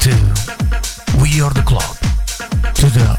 [0.00, 0.10] to
[1.18, 1.82] We Are the Club,
[2.74, 3.18] to the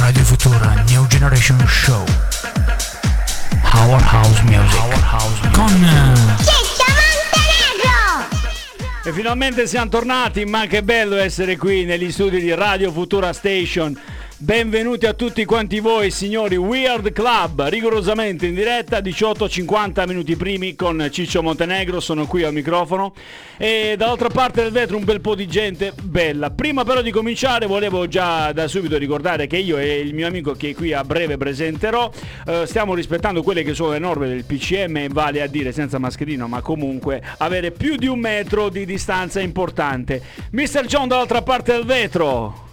[0.00, 2.04] Radio Futura New Generation Show.
[3.72, 4.80] Our House Music.
[4.80, 5.54] Our House Music.
[5.54, 5.70] Con
[9.04, 13.96] E finalmente siamo tornati, ma che bello essere qui negli studi di Radio Futura Station.
[14.40, 21.08] Benvenuti a tutti quanti voi signori Weird Club, rigorosamente in diretta 18-50 minuti primi con
[21.10, 23.14] Ciccio Montenegro, sono qui al microfono
[23.56, 26.52] e dall'altra parte del vetro un bel po' di gente bella.
[26.52, 30.52] Prima però di cominciare volevo già da subito ricordare che io e il mio amico
[30.52, 32.08] che qui a breve presenterò
[32.46, 36.46] eh, stiamo rispettando quelle che sono le norme del PCM, vale a dire senza mascherino
[36.46, 40.22] ma comunque avere più di un metro di distanza importante.
[40.52, 40.84] Mr.
[40.86, 42.66] John dall'altra parte del vetro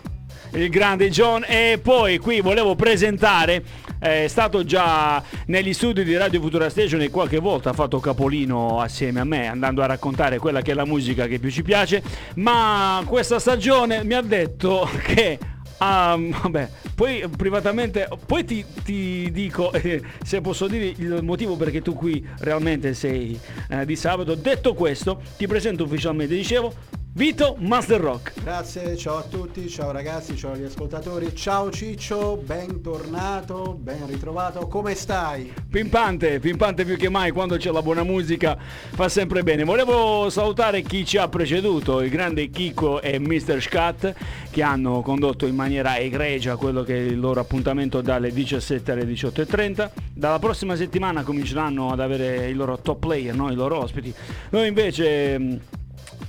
[0.55, 3.63] il grande John e poi qui volevo presentare
[3.99, 8.79] è stato già negli studi di Radio Futura Station e qualche volta ha fatto capolino
[8.79, 12.01] assieme a me andando a raccontare quella che è la musica che più ci piace
[12.35, 15.39] ma questa stagione mi ha detto che
[15.77, 21.81] Um, vabbè, poi privatamente, poi ti, ti dico eh, se posso dire il motivo perché
[21.81, 24.35] tu qui realmente sei eh, di sabato.
[24.35, 26.73] Detto questo, ti presento ufficialmente, dicevo,
[27.17, 28.33] Vito Master Rock.
[28.43, 34.95] Grazie, ciao a tutti, ciao ragazzi, ciao agli ascoltatori, ciao Ciccio, bentornato, ben ritrovato, come
[34.95, 35.53] stai?
[35.69, 39.63] Pimpante, pimpante più che mai, quando c'è la buona musica fa sempre bene.
[39.63, 43.61] Volevo salutare chi ci ha preceduto, il grande Kiko e Mr.
[43.61, 44.13] Scat,
[44.49, 49.05] che hanno condotto in maniera egregia quello che è il loro appuntamento dalle 17 alle
[49.05, 49.89] 18.30.
[50.13, 53.49] Dalla prossima settimana cominceranno ad avere i loro top player, no?
[53.49, 54.13] i loro ospiti.
[54.49, 55.83] Noi invece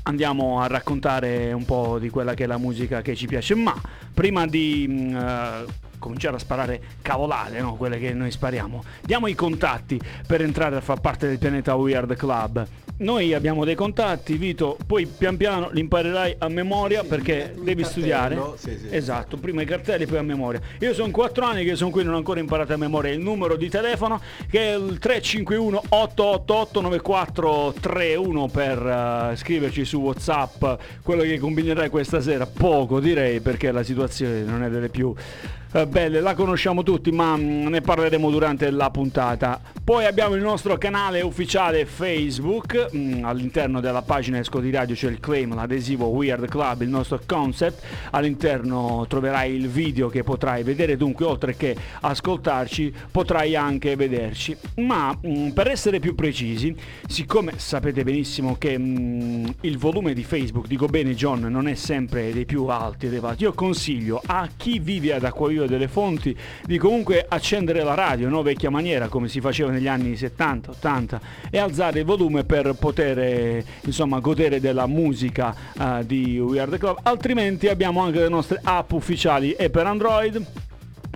[0.06, 3.74] andiamo a raccontare un po' di quella che è la musica che ci piace, ma
[4.14, 7.74] prima di uh, cominciare a sparare cavolate, no?
[7.74, 12.16] quelle che noi spariamo, diamo i contatti per entrare a far parte del pianeta Weird
[12.16, 12.66] Club
[12.98, 17.84] noi abbiamo dei contatti, Vito, poi pian piano li imparerai a memoria sì, perché devi
[17.84, 18.40] studiare.
[18.56, 20.60] Sì, sì, esatto, prima i cartelli, poi a memoria.
[20.80, 23.56] Io sono quattro anni che sono qui, non ho ancora imparato a memoria il numero
[23.56, 30.64] di telefono che è il 351 888 9431 per uh, scriverci su WhatsApp
[31.02, 32.46] quello che combinerai questa sera.
[32.46, 35.14] Poco direi perché la situazione non è delle più
[35.76, 39.60] eh, belle, la conosciamo tutti, ma mm, ne parleremo durante la puntata.
[39.84, 45.10] Poi abbiamo il nostro canale ufficiale Facebook, mm, all'interno della pagina Esco di Radio c'è
[45.10, 47.84] il claim, l'adesivo Weird Club, il nostro concept.
[48.12, 54.56] All'interno troverai il video che potrai vedere, dunque oltre che ascoltarci potrai anche vederci.
[54.76, 56.74] Ma mm, per essere più precisi,
[57.06, 62.46] siccome sapete benissimo che il volume di Facebook, dico bene John, non è sempre dei
[62.46, 66.34] più alti elevati, io consiglio a chi vive ad Acquavio io delle fonti,
[66.64, 68.42] di comunque accendere la radio, no?
[68.42, 73.62] vecchia maniera come si faceva negli anni 70, 80 e alzare il volume per poter
[73.82, 78.60] insomma godere della musica uh, di We Are The Club, altrimenti abbiamo anche le nostre
[78.62, 80.44] app ufficiali e per Android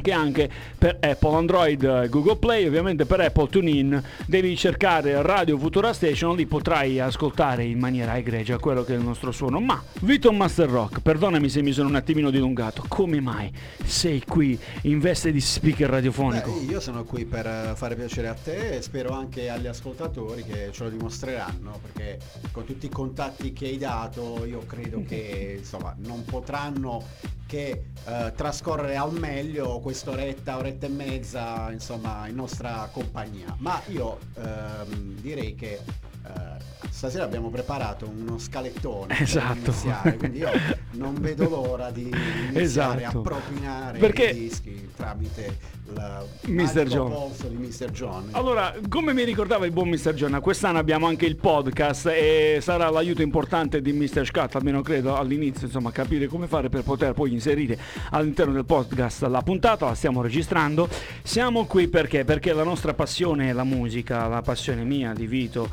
[0.01, 5.59] che anche per Apple Android e Google Play, ovviamente per Apple TuneIn devi cercare Radio
[5.59, 9.61] Futura Station, lì potrai ascoltare in maniera egregia quello che è il nostro suono.
[9.61, 13.53] Ma Vito Master Rock, perdonami se mi sono un attimino dilungato, come mai
[13.85, 16.53] sei qui in veste di speaker radiofonico?
[16.53, 20.71] Beh, io sono qui per fare piacere a te e spero anche agli ascoltatori che
[20.73, 22.19] ce lo dimostreranno, perché
[22.53, 27.05] con tutti i contatti che hai dato io credo che insomma non potranno
[27.51, 33.57] che eh, trascorrere al meglio quest'oretta, oretta e mezza, insomma, in nostra compagnia.
[33.59, 35.81] Ma io ehm, direi che
[36.27, 39.71] eh, stasera abbiamo preparato uno scalettone esatto.
[39.71, 40.51] iniziare, quindi io
[40.93, 43.19] non vedo l'ora di iniziare esatto.
[43.19, 44.29] a propinare Perché...
[44.31, 46.85] i dischi tramite il Mr.
[46.85, 47.33] John.
[47.49, 47.91] di Mr.
[47.91, 48.29] John.
[48.33, 50.15] Allora, come mi ricordava il buon Mr.
[50.15, 54.25] John, quest'anno abbiamo anche il podcast e sarà l'aiuto importante di Mr.
[54.25, 57.79] Scat, almeno credo all'inizio, insomma, capire come fare per poter poi inserire
[58.11, 60.89] all'interno del podcast la puntata, la stiamo registrando.
[61.23, 62.25] Siamo qui perché?
[62.25, 65.69] Perché la nostra passione è la musica, la passione mia, di Vito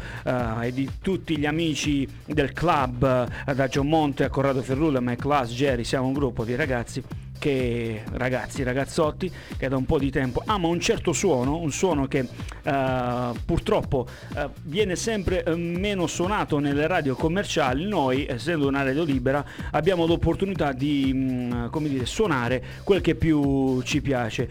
[0.58, 5.00] uh, e di tutti gli amici del club, uh, da John Monte a Corrado Ferrulla,
[5.00, 7.04] Mac Lass, Jerry, siamo un gruppo di ragazzi
[7.38, 12.08] che ragazzi, ragazzotti, che da un po' di tempo ama un certo suono, un suono
[12.08, 18.84] che uh, purtroppo uh, viene sempre uh, meno suonato nelle radio commerciali, noi essendo una
[18.84, 24.50] radio libera abbiamo l'opportunità di um, come dire, suonare quel che più ci piace.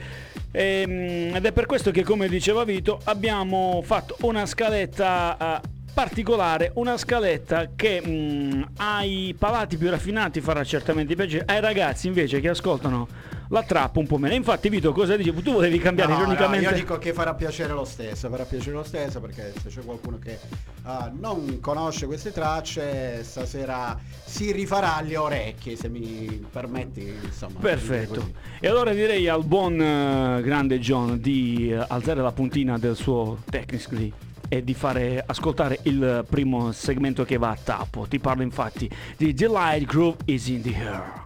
[0.51, 5.61] E, um, ed è per questo che come diceva Vito abbiamo fatto una scaletta
[5.97, 12.39] particolare, una scaletta che mh, ai palati più raffinati farà certamente piacere, ai ragazzi invece
[12.39, 13.09] che ascoltano
[13.49, 14.35] la trappa un po' meno.
[14.35, 15.33] Infatti Vito cosa dici?
[15.33, 16.69] Tu volevi cambiare No, no, ironicamente...
[16.69, 20.19] io dico che farà piacere lo stesso, farà piacere lo stesso perché se c'è qualcuno
[20.19, 20.39] che
[20.83, 27.59] ah, non conosce queste tracce, stasera si rifarà alle orecchie, se mi permetti, insomma.
[27.59, 28.33] Perfetto.
[28.61, 33.39] E allora direi al buon eh, grande John di eh, alzare la puntina del suo
[33.49, 34.13] Technically
[34.49, 38.07] e di fare ascoltare il primo segmento che va a tappo.
[38.09, 41.25] Ti parlo infatti di Delight Groove is in the air.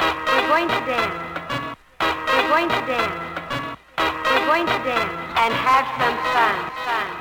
[0.00, 1.76] We're going to dance.
[2.00, 3.30] We're going to dance.
[3.98, 6.54] We're going to dance and have some fun.
[6.84, 7.19] Fun, fun,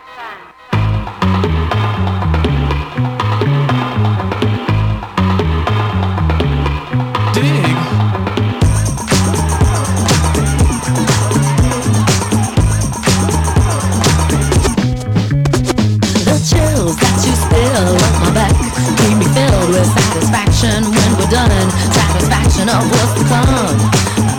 [19.80, 21.68] with satisfaction when we're done.
[21.96, 23.76] Satisfaction of what's to come.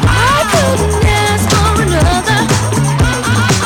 [0.04, 2.40] I couldn't ask for another.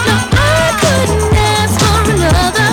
[0.07, 2.69] No, I couldn't ask for another.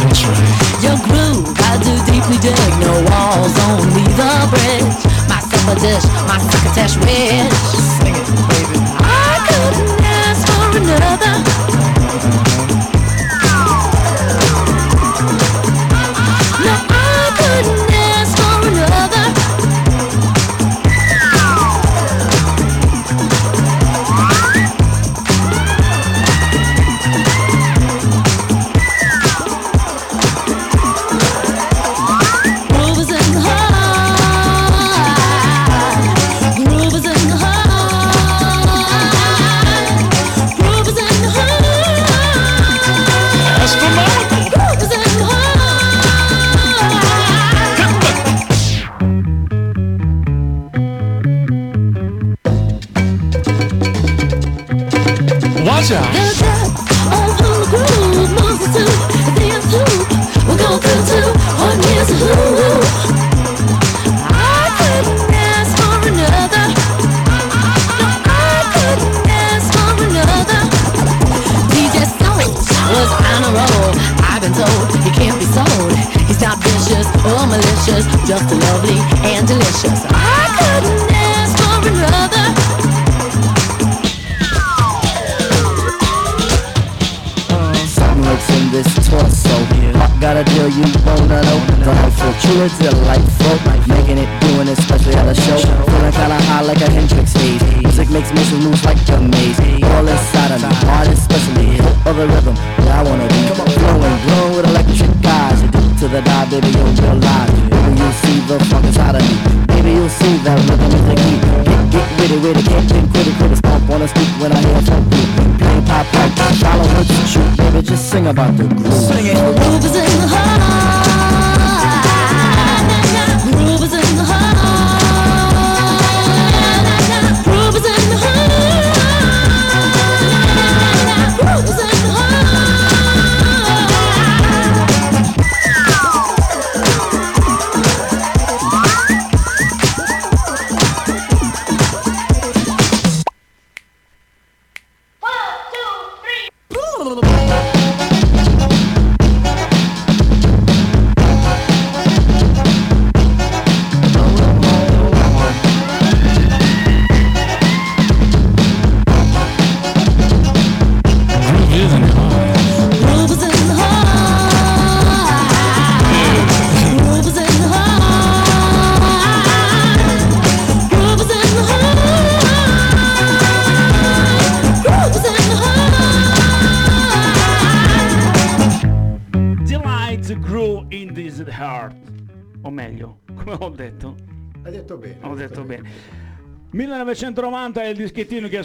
[0.00, 0.56] That's right.
[0.80, 2.72] Your groove, I do deeply dig.
[2.80, 4.96] No walls, only the bridge.
[5.28, 7.52] My supper dish, my succotash wish.
[8.00, 8.78] Sing it, baby.
[9.04, 11.85] I couldn't ask for another.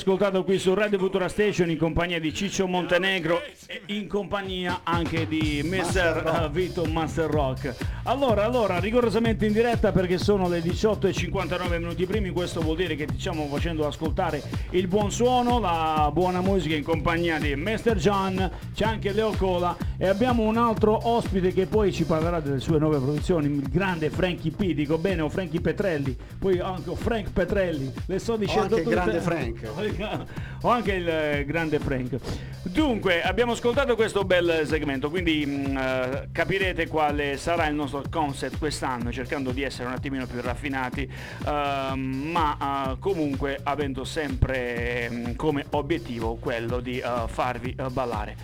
[0.02, 5.28] Ascoltato qui su Radio Futura Station in compagnia di Ciccio Montenegro e in compagnia anche
[5.28, 6.50] di Mr.
[6.52, 7.91] Vito Master Rock.
[8.06, 12.76] Allora, allora, rigorosamente in diretta perché sono le 18 e 59 minuti primi, questo vuol
[12.76, 14.42] dire che ti stiamo facendo ascoltare
[14.72, 17.96] il buon suono, la buona musica in compagnia di Mr.
[17.98, 22.60] John, c'è anche Leo Cola e abbiamo un altro ospite che poi ci parlerà delle
[22.60, 27.32] sue nuove produzioni, il grande Frankie P, dico bene, o Frankie Petrelli, poi anche Frank
[27.32, 27.94] Petrelli.
[28.08, 30.30] le sto O dicendo anche il grande Frank.
[30.64, 32.18] O anche il eh, grande Frank.
[32.64, 38.58] Dunque, abbiamo ascoltato questo bel segmento, quindi mh, eh, capirete quale sarà il nostro concept
[38.58, 41.10] quest'anno, cercando di essere un attimino più raffinati,
[41.46, 42.00] ehm,
[42.32, 42.58] ma
[42.94, 48.36] eh, comunque avendo sempre mh, come obiettivo quello di eh, farvi eh, ballare.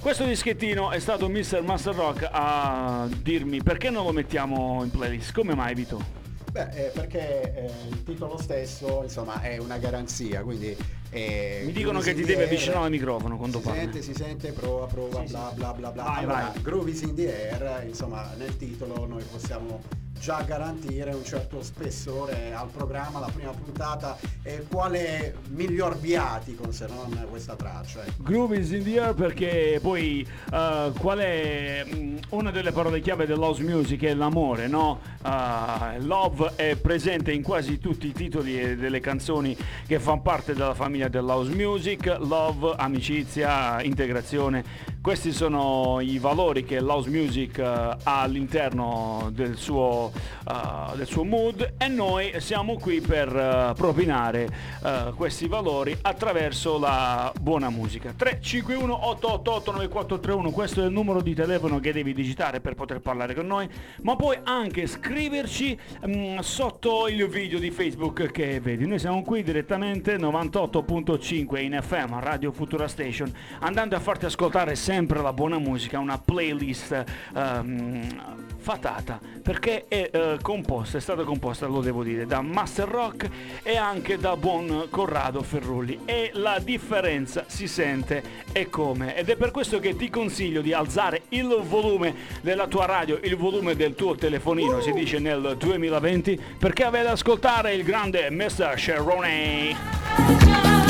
[0.00, 1.62] Questo dischettino è stato Mr.
[1.62, 5.32] Master Rock a dirmi perché non lo mettiamo in playlist.
[5.32, 6.25] Come mai Vito?
[6.56, 10.74] Beh, eh, perché eh, il titolo stesso, insomma, è una garanzia, quindi...
[11.10, 13.80] eh, Mi dicono che ti devi avvicinare al microfono quando Si parli.
[13.80, 15.56] sente, si sente, prova, prova, Sì, bla sì.
[15.56, 16.02] bla bla bla.
[16.04, 16.62] Vai, allora, vai.
[16.62, 19.82] Groovies in the Air, insomma, nel titolo noi possiamo
[20.18, 26.86] già garantire un certo spessore al programma, la prima puntata, e quale miglior viatico se
[26.86, 28.04] non questa traccia.
[28.04, 28.22] ecco.
[28.22, 33.26] Groove is in the air perché poi eh, qual è mh, una delle parole chiave
[33.26, 35.00] dell'house music è l'amore, no?
[35.24, 39.56] Eh, love è presente in quasi tutti i titoli delle canzoni
[39.86, 44.94] che fanno parte della famiglia dell'house music, love, amicizia, integrazione.
[45.00, 51.24] Questi sono i valori che l'house music eh, ha all'interno del suo, eh, del suo
[51.24, 54.48] mood e noi siamo qui per eh, propinare
[54.84, 58.12] eh, questi valori attraverso la buona musica.
[58.16, 63.34] 351 888 9431, questo è il numero di telefono che devi digitare per poter parlare
[63.34, 63.68] con noi,
[64.02, 68.86] ma puoi anche scriverci mm, sotto il video di Facebook che vedi.
[68.86, 75.20] Noi siamo qui direttamente 98.5 in FM Radio Futura Station, andando a farti ascoltare sempre
[75.20, 81.80] la buona musica, una playlist ehm, fatata perché è eh, composta, è stata composta, lo
[81.80, 83.30] devo dire, da Master Rock
[83.62, 89.36] e anche da buon Corrado Ferrulli e la differenza si sente e come ed è
[89.36, 93.94] per questo che ti consiglio di alzare il volume della tua radio, il volume del
[93.94, 98.74] tuo telefonino, si dice nel 2020, perché avete ad ascoltare il grande Mr.
[98.76, 100.85] Sharone.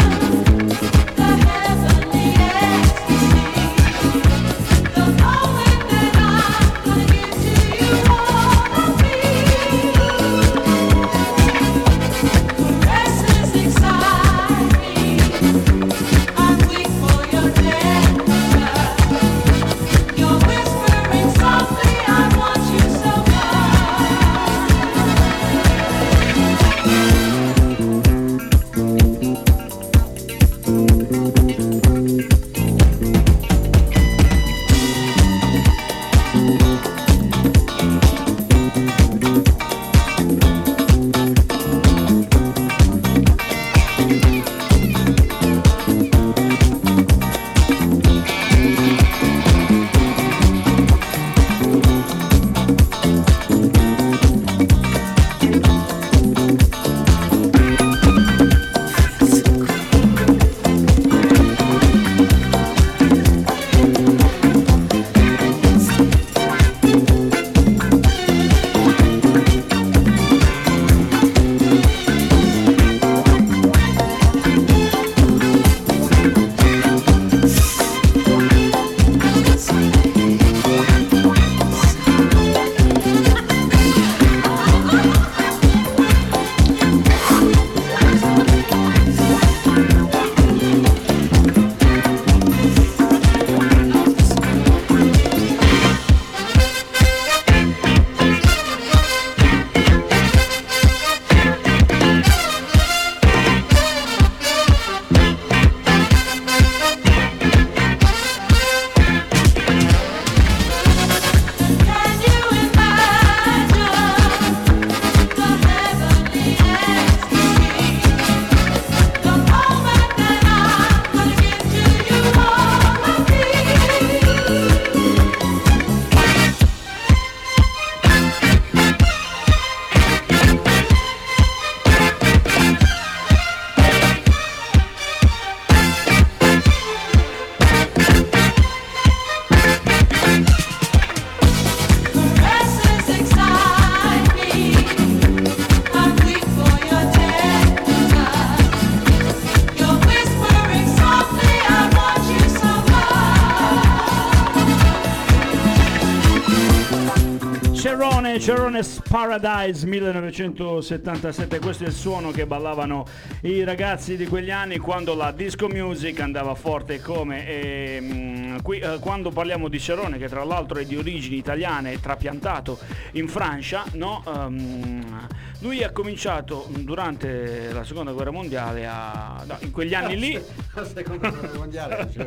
[158.46, 158.55] Sure.
[158.66, 163.06] Cerrone's Paradise 1977, questo è il suono che ballavano
[163.42, 168.80] i ragazzi di quegli anni quando la disco music andava forte come e, mm, qui,
[168.80, 172.76] eh, quando parliamo di Cerrone che tra l'altro è di origini italiane trapiantato
[173.12, 174.24] in Francia, no?
[174.26, 175.28] Ehm,
[175.60, 180.32] lui ha cominciato durante la seconda guerra mondiale a, no, in quegli anni lì
[180.74, 182.08] La seconda guerra mondiale.
[182.12, 182.26] cioè,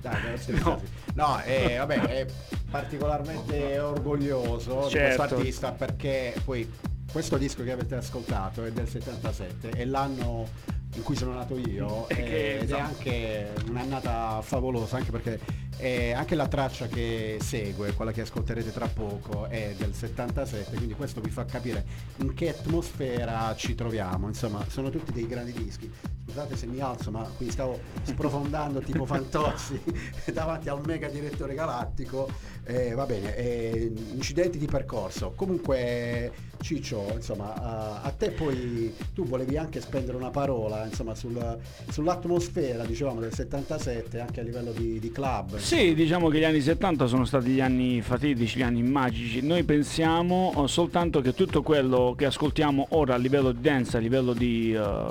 [0.00, 0.82] dai, non scherzate.
[1.14, 2.26] no, eh, vabbè, è
[2.70, 5.16] particolarmente orgoglioso di Certo.
[5.16, 6.68] questo artista perché poi
[7.12, 10.46] questo disco che avete ascoltato è del 77, è l'anno
[10.94, 15.38] in cui sono nato io E che, ed è insomma- anche un'annata favolosa anche perché
[15.80, 20.92] eh, anche la traccia che segue, quella che ascolterete tra poco, è del 77, quindi
[20.92, 21.84] questo vi fa capire
[22.16, 24.26] in che atmosfera ci troviamo.
[24.28, 25.90] Insomma, sono tutti dei grandi dischi.
[26.26, 29.80] Scusate se mi alzo, ma qui stavo sprofondando tipo Fantozzi
[30.32, 32.30] davanti al mega direttore galattico.
[32.64, 35.32] Eh, va bene, eh, incidenti di percorso.
[35.34, 36.30] Comunque,
[36.62, 42.84] Ciccio, insomma, a, a te poi tu volevi anche spendere una parola insomma, sul- sull'atmosfera,
[42.84, 45.56] dicevamo, del 77 anche a livello di, di club.
[45.56, 49.40] Sì, diciamo che gli anni 70 sono stati gli anni fatidici, gli anni magici.
[49.44, 54.00] Noi pensiamo eh, soltanto che tutto quello che ascoltiamo ora a livello di dance, a
[54.00, 55.04] livello di eh,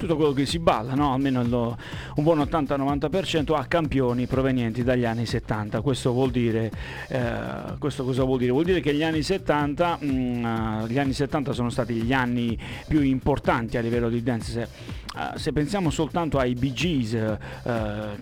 [0.00, 1.12] tutto quello che si balla, no?
[1.12, 1.76] almeno lo-
[2.14, 5.82] un buon 80-90% ha campioni provenienti dagli anni 70.
[5.82, 6.70] Questo vuol dire,
[7.08, 8.50] eh, questo cosa vuol dire?
[8.50, 12.58] Vuol dire che gli anni 70, mm, eh, gli anni 70 sono stati gli anni
[12.88, 14.50] più importanti a livello di dance.
[14.50, 17.38] Se, eh, se pensiamo soltanto ai Bee Gees, eh,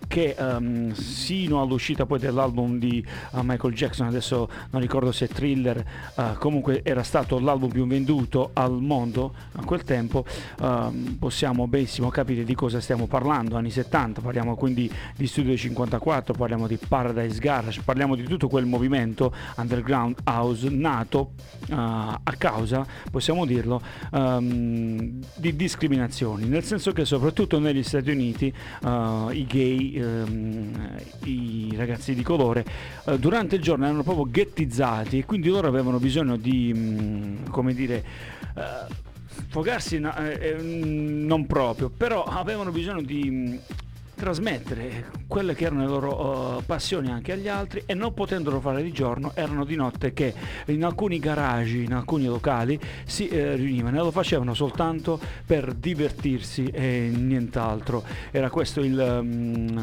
[0.09, 5.85] che ehm, sino all'uscita poi dell'album di eh, Michael Jackson, adesso non ricordo se Thriller,
[6.39, 10.25] comunque era stato l'album più venduto al mondo a quel tempo,
[10.61, 11.17] ehm,
[11.69, 16.77] benissimo capire di cosa stiamo parlando, anni 70, parliamo quindi di Studio 54, parliamo di
[16.77, 21.33] Paradise Garage, parliamo di tutto quel movimento underground house nato
[21.69, 23.81] eh, a causa, possiamo dirlo,
[24.13, 28.47] ehm, di discriminazioni, nel senso che soprattutto negli Stati Uniti
[28.85, 32.65] eh, i gay, ehm, i ragazzi di colore,
[33.05, 37.75] eh, durante il giorno erano proprio ghettizzati e quindi loro avevano bisogno di, mm, come
[37.75, 38.05] dire,
[39.49, 43.57] sfogarsi no- eh, eh, mm, non proprio, però avevano bisogno di mm,
[44.19, 48.83] trasmettere quelle che erano le loro eh, passioni anche agli altri e non potendolo fare
[48.83, 50.35] di giorno erano di notte che
[50.67, 56.67] in alcuni garaggi, in alcuni locali si eh, riunivano e lo facevano soltanto per divertirsi
[56.67, 58.03] e nient'altro.
[58.33, 59.79] Era questo il, mm,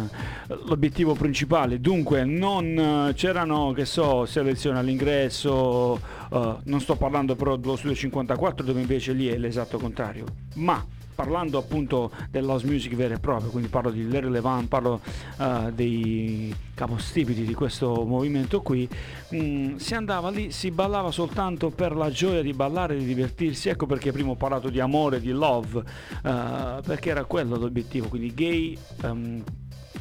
[0.66, 1.80] l'obiettivo principale.
[1.80, 6.00] Dunque non eh, c'erano, che so, selezioni all'ingresso,
[6.32, 10.84] eh, non sto parlando però dello studio 54 dove invece lì è l'esatto contrario, ma
[11.16, 15.00] parlando appunto dell'house music vera e propria, quindi parlo di Larry Levan, parlo
[15.40, 18.88] eh, dei capostipiti di questo movimento qui,
[19.34, 23.86] mm, si andava lì, si ballava soltanto per la gioia di ballare, di divertirsi, ecco
[23.86, 28.78] perché prima ho parlato di amore, di love, eh, perché era quello l'obiettivo, quindi gay,
[29.04, 29.44] ehm,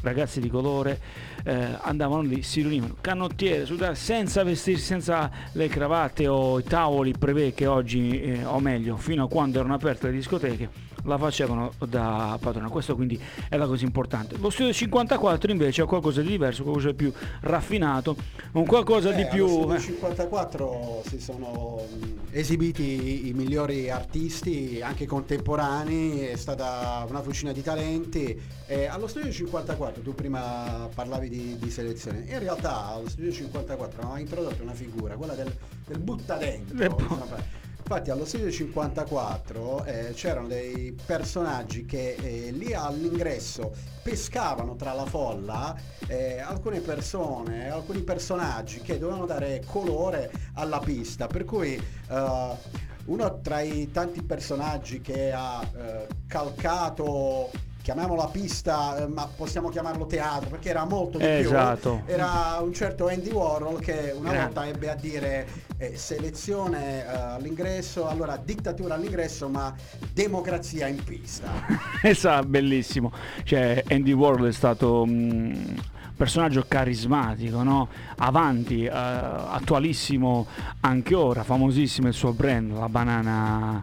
[0.02, 1.00] ragazzi di colore
[1.44, 7.12] eh, andavano lì, si riunivano, canottiere, sudare, senza vestirsi, senza le cravatte o i tavoli
[7.16, 11.72] prevè che oggi, eh, o meglio, fino a quando erano aperte le discoteche, la facevano
[11.86, 12.68] da padrona.
[12.68, 14.36] Questo quindi è la cosa importante.
[14.38, 18.16] Lo studio 54 invece è qualcosa di diverso, qualcosa di più raffinato,
[18.52, 19.46] un qualcosa di Eh, più...
[19.46, 27.04] Studio eh, 54 si sono mh, esibiti i, i migliori artisti anche contemporanei, è stata
[27.08, 28.40] una fucina di talenti.
[28.66, 33.98] Eh, allo Studio 54 tu prima parlavi di, di selezione, in realtà allo Studio 54
[33.98, 35.54] avevamo introdotto una figura, quella del,
[35.86, 37.62] del butta dentro.
[37.86, 45.04] Infatti allo Studio 54 eh, c'erano dei personaggi che eh, lì all'ingresso pescavano tra la
[45.04, 52.56] folla eh, alcune persone, alcuni personaggi che dovevano dare colore alla pista, per cui eh,
[53.04, 57.50] uno tra i tanti personaggi che ha eh, calcato
[57.84, 62.00] chiamiamolo la pista, eh, ma possiamo chiamarlo teatro perché era molto di Esatto.
[62.02, 62.14] più.
[62.14, 64.54] Era un certo Andy Warhol che una Grande.
[64.54, 69.74] volta ebbe a dire eh, selezione eh, all'ingresso, allora dittatura all'ingresso, ma
[70.14, 71.50] democrazia in pista.
[72.02, 73.12] Esatto, bellissimo.
[73.42, 75.76] Cioè, Andy Warhol è stato un
[76.16, 77.88] personaggio carismatico, no?
[78.16, 80.46] avanti, eh, attualissimo
[80.80, 83.82] anche ora, famosissimo il suo brand, la banana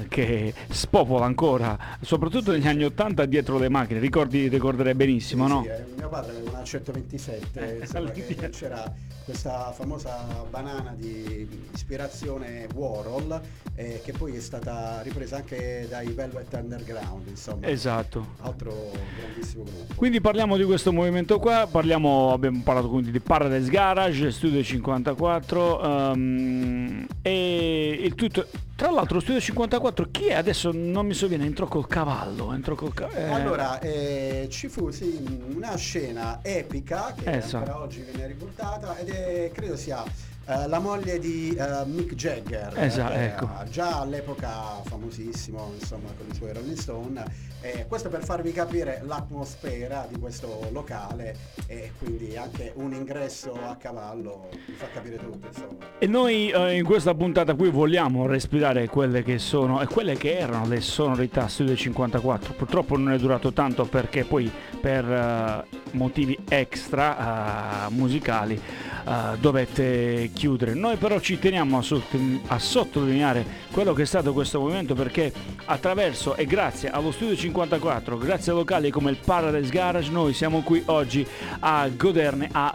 [0.00, 5.52] eh, che spopola ancora, soprattutto negli anni 80 dietro le macchine, ricordi, ricorderai benissimo, Sì,
[5.52, 5.62] no?
[5.62, 7.84] sì, eh, mio padre aveva una 127,
[8.46, 8.92] Eh, c'era
[9.24, 13.40] questa famosa banana di ispirazione Warhol
[13.74, 17.66] eh, che poi è stata ripresa anche dai Velvet Underground, insomma.
[17.66, 18.34] Esatto.
[18.40, 19.94] Altro grandissimo gruppo.
[19.94, 24.62] Quindi parliamo di questo movimento questo qua parliamo, abbiamo parlato quindi di Paradise Garage, Studio
[24.62, 28.46] 54 ehm, e il tutto.
[28.74, 30.34] Tra l'altro Studio 54 chi è?
[30.34, 34.90] Adesso non mi sovviene, entrò col cavallo, entrò col ca- eh, Allora, eh, ci fu
[34.90, 37.56] sì, una scena epica che Eh, so.
[37.58, 40.04] ancora oggi viene riportata ed è, credo sia
[40.48, 42.72] eh, la moglie di eh, Mick Jagger.
[42.76, 43.48] Esatto, ecco.
[43.68, 47.24] Già all'epoca famosissimo, insomma, con i suoi Rolling Stone.
[47.62, 51.34] Eh, questo per farvi capire l'atmosfera di questo locale
[51.66, 55.84] e quindi anche un ingresso a cavallo vi fa capire tutto, insomma.
[55.98, 60.38] E noi eh, in questa puntata qui vogliamo respirare quelle che sono e quelle che
[60.38, 62.52] erano le sonorità Studio 54.
[62.52, 64.48] Purtroppo non è durato tanto perché poi
[64.80, 68.60] per eh, motivi extra musicali
[69.06, 70.74] eh, dovette chiudere.
[70.74, 75.32] Noi però ci teniamo a, sotto- a sottolineare quello che è stato questo movimento perché
[75.66, 80.62] attraverso e grazie allo Studio 54, grazie a locali come il Paradise Garage, noi siamo
[80.62, 81.24] qui oggi
[81.60, 82.70] a goderne, a,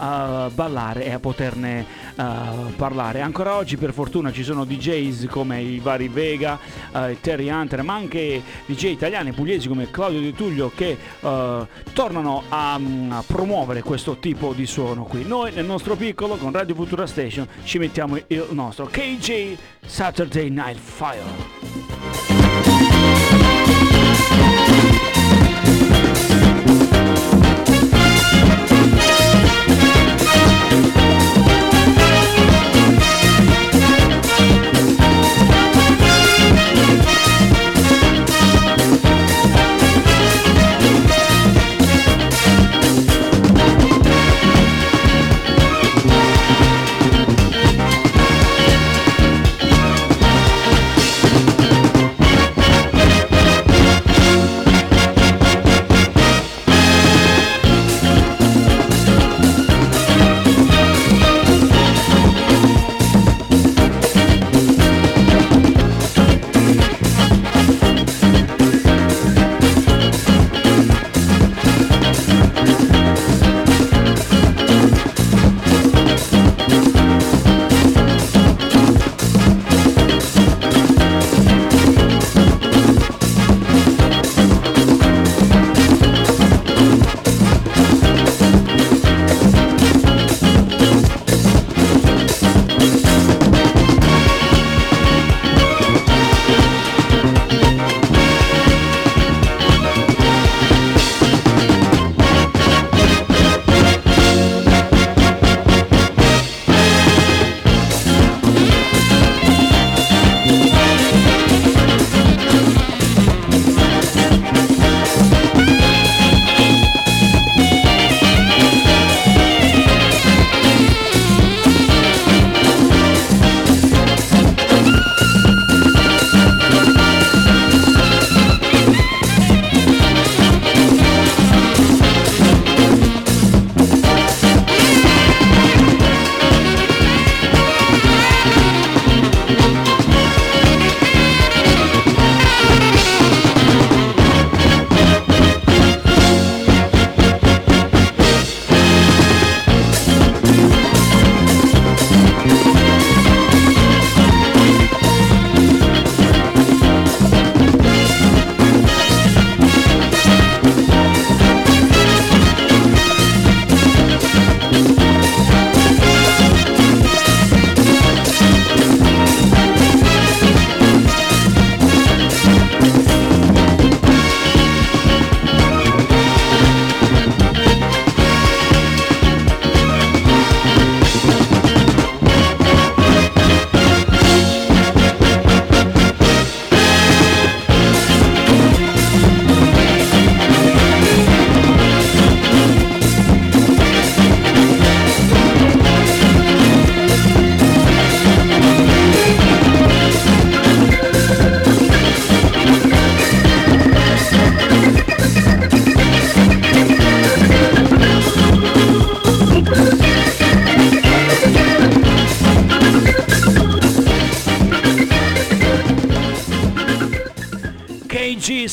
[0.46, 2.24] a ballare e a poterne eh,
[2.78, 3.20] parlare.
[3.20, 6.58] Ancora oggi per fortuna ci sono DJs come i vari Vega,
[6.94, 10.98] eh, Terry Hunter, ma anche DJ italiani pugliesi come Claudio Di Tullio che
[11.94, 15.26] tornano a, mm, a promuovere questo tipo di suono qui.
[15.26, 20.78] Noi nel nostro piccolo con Radio Futura Station ci mettiamo il nostro KJ Saturday Night
[20.78, 22.51] Fire.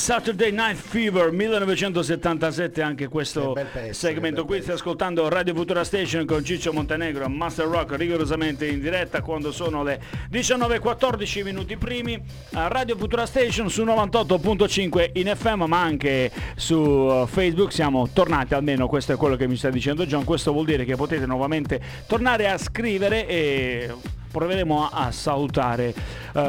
[0.09, 4.47] Saturday Night Fever 1977 anche questo pezzo, segmento.
[4.47, 9.53] qui stai ascoltando Radio Futura Station con Ciccio Montenegro Master Rock rigorosamente in diretta quando
[9.53, 10.01] sono le
[10.33, 12.19] 19.14 minuti primi
[12.53, 17.71] a Radio Futura Station su 98.5 in FM ma anche su uh, Facebook.
[17.71, 20.25] Siamo tornati almeno questo è quello che mi sta dicendo John.
[20.25, 23.95] Questo vuol dire che potete nuovamente tornare a scrivere e
[24.31, 25.93] proveremo a, a salutare
[26.33, 26.41] uh,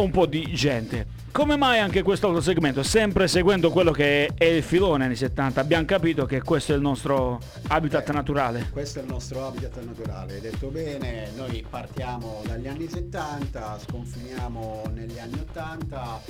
[0.00, 2.82] un po' di gente come mai anche questo segmento?
[2.82, 6.82] Sempre seguendo quello che è il filone anni 70, abbiamo capito che questo è il
[6.82, 8.12] nostro habitat Eh.
[8.12, 8.68] naturale.
[8.70, 14.82] Questo è il nostro habitat naturale, hai detto bene, noi partiamo dagli anni 70, sconfiniamo
[14.94, 16.20] negli anni 80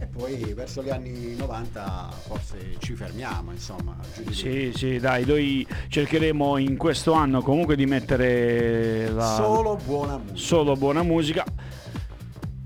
[0.00, 3.96] e poi verso gli anni 90 forse ci fermiamo, insomma.
[4.30, 10.36] Sì, sì, dai, noi cercheremo in questo anno comunque di mettere la Solo buona musica.
[10.38, 11.44] solo buona musica.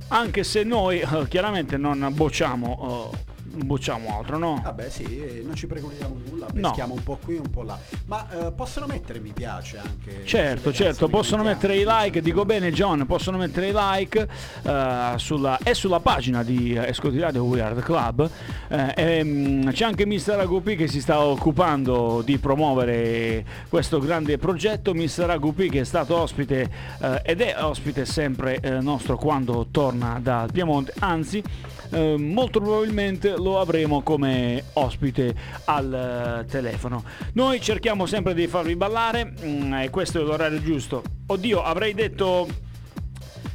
[0.09, 4.61] Anche se noi eh, chiaramente non bocciamo, eh, bocciamo altro, no?
[4.63, 6.69] Vabbè sì, eh, non ci precludiamo nulla, No.
[6.69, 7.79] peschiamo un po' qui un po' là.
[8.07, 10.25] Ma eh, possono mettere mi piace anche.
[10.25, 14.29] Certo, certo, possono mettere i like, dico bene John, possono mettere i like
[14.63, 18.31] eh, sulla, e sulla pagina di Escoti Radio We Are The Club.
[18.69, 20.39] Eh, ehm, c'è anche Mr.
[20.41, 24.95] Agupi che si sta occupando di promuovere questo grande progetto.
[24.95, 25.27] Mr.
[25.31, 30.93] Agupi che è stato ospite eh, ed è ospite sempre nostro quando torna dal Piemonte,
[30.99, 31.43] anzi
[31.91, 37.05] eh, molto probabilmente lo avremo come ospite al eh, telefono.
[37.35, 41.03] Noi cerchiamo sempre di farvi ballare mm, e questo è l'orario giusto.
[41.27, 42.47] Oddio, avrei detto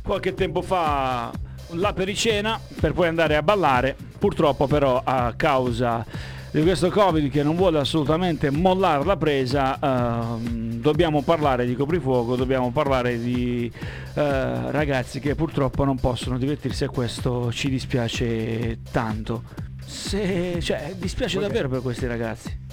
[0.04, 1.32] qualche tempo fa
[1.74, 3.96] la pericena per poi andare a ballare.
[4.18, 6.06] Purtroppo però a causa
[6.52, 12.36] di questo Covid che non vuole assolutamente mollare la presa, ehm, dobbiamo parlare di coprifuoco,
[12.36, 13.72] dobbiamo parlare di
[14.16, 19.44] eh, ragazzi che purtroppo non possono divertirsi e questo ci dispiace tanto.
[19.86, 22.68] Se, cioè, dispiace che- davvero per questi ragazzi.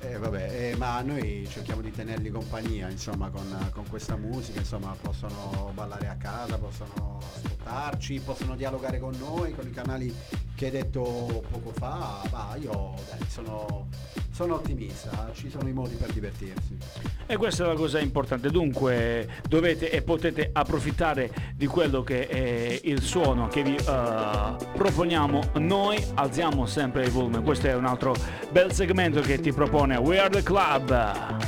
[0.00, 4.94] Eh, vabbè, eh, ma noi cerchiamo di tenerli compagnia, insomma, con, con questa musica, insomma,
[5.00, 10.14] possono ballare a casa, possono ascoltarci, possono dialogare con noi, con i canali
[10.62, 13.88] che hai detto poco fa, ma io dai, sono,
[14.30, 16.78] sono ottimista, ci sono i modi per divertirsi.
[17.26, 22.80] E questa è la cosa importante, dunque dovete e potete approfittare di quello che è
[22.84, 28.14] il suono che vi eh, proponiamo noi, alziamo sempre il volume, questo è un altro
[28.52, 31.40] bel segmento che ti propone We Are The Club.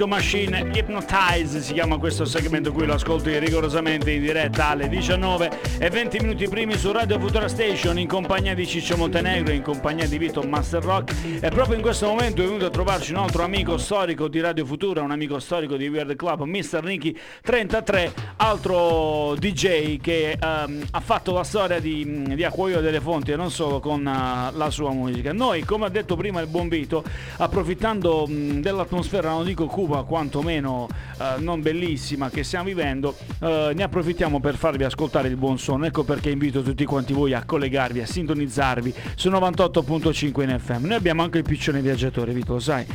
[0.00, 5.50] Disco Machine, Hypnotize si chiama questo segmento qui, lo ascolti rigorosamente in diretta alle 19
[5.78, 10.06] e 20 minuti primi su Radio Futura Station in compagnia di Ciccio Montenegro, in compagnia
[10.06, 13.42] di Vito Master Rock e proprio in questo momento è venuto a trovarci un altro
[13.42, 16.82] amico storico di Radio Futura, un amico storico di Weird Club, Mr.
[16.82, 23.30] Nicky 33, altro DJ che ehm, ha fatto la storia di, di Acquaio delle Fonti
[23.30, 25.32] e non solo con eh, la sua musica.
[25.32, 27.04] Noi, come ha detto prima il buon Vito,
[27.36, 33.82] approfittando mh, dell'atmosfera, non dico cuba, quantomeno eh, non bellissima che stiamo vivendo, eh, ne
[33.82, 33.99] approfittiamo
[34.40, 35.86] per farvi ascoltare il buon suono.
[35.86, 40.86] Ecco perché invito tutti quanti voi a collegarvi, a sintonizzarvi su 98.5 in FM.
[40.86, 42.86] Noi abbiamo anche il piccione viaggiatore, Vito, lo sai.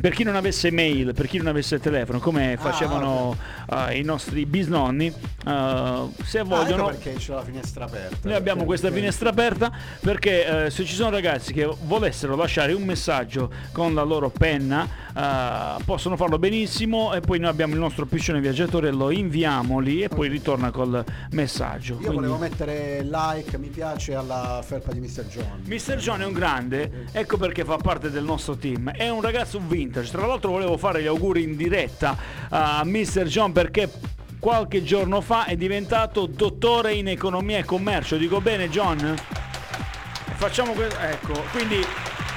[0.00, 3.36] Per chi non avesse mail, per chi non avesse telefono, come facevano
[3.88, 5.12] eh, i nostri bisnonni, eh,
[6.24, 6.86] se Ah, ecco vogliono...
[6.86, 8.16] perché c'è la finestra aperta.
[8.22, 12.72] Noi abbiamo Perché- questa finestra aperta perché eh, se ci sono ragazzi che volessero lasciare
[12.74, 15.06] un messaggio con la loro penna
[15.84, 20.08] possono farlo benissimo e poi noi abbiamo il nostro piscione viaggiatore, lo inviamo lì e
[20.08, 21.94] poi ritorna col messaggio.
[21.94, 25.24] Io Quindi- volevo mettere like, mi piace alla felpa di Mr.
[25.28, 25.62] John.
[25.64, 25.96] Mr.
[25.96, 28.90] John è un grande, ecco perché fa parte del nostro team.
[28.92, 29.58] È un ragazzo
[29.88, 30.10] vintage.
[30.10, 32.16] Tra l'altro volevo fare gli auguri in diretta
[32.50, 33.24] a Mr.
[33.24, 33.90] John perché
[34.38, 38.16] qualche giorno fa è diventato dottore in economia e commercio.
[38.16, 39.16] Dico bene John?
[40.34, 40.98] Facciamo questo.
[41.00, 41.84] Ecco, quindi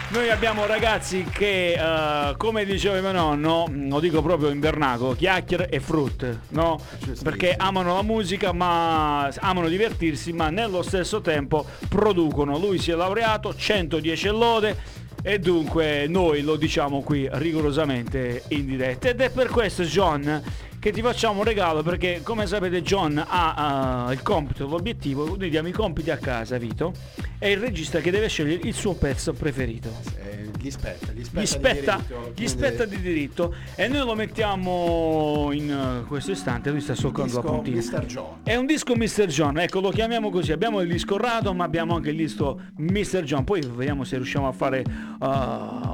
[0.10, 5.70] noi abbiamo ragazzi che, eh, come diceva mio nonno, lo dico proprio in vernacolo, chiacchiere
[5.70, 6.82] e frut, no?
[7.24, 12.58] Perché amano la musica, ma amano divertirsi, ma nello stesso tempo producono.
[12.58, 15.01] Lui si è laureato, 110 lode.
[15.24, 19.10] E dunque noi lo diciamo qui rigorosamente in diretta.
[19.10, 20.42] Ed è per questo, John,
[20.80, 25.50] che ti facciamo un regalo perché come sapete John ha eh, il compito, l'obiettivo, noi
[25.52, 26.92] diamo i compiti a casa, Vito,
[27.38, 29.90] è il regista che deve scegliere il suo pezzo preferito.
[30.18, 34.06] Eh, gli spetta, gli spetta, Gli spetta, di diritto, gli spetta di diritto e noi
[34.06, 37.78] lo mettiamo in eh, questo istante, lui sta soccando la puntina.
[37.78, 38.06] Mr.
[38.06, 38.38] John.
[38.43, 39.26] È un disco Mr.
[39.26, 43.24] John, ecco lo chiamiamo così, abbiamo il disco Rado ma abbiamo anche il disco Mr.
[43.24, 44.84] John, poi vediamo se riusciamo a fare
[45.19, 45.26] uh,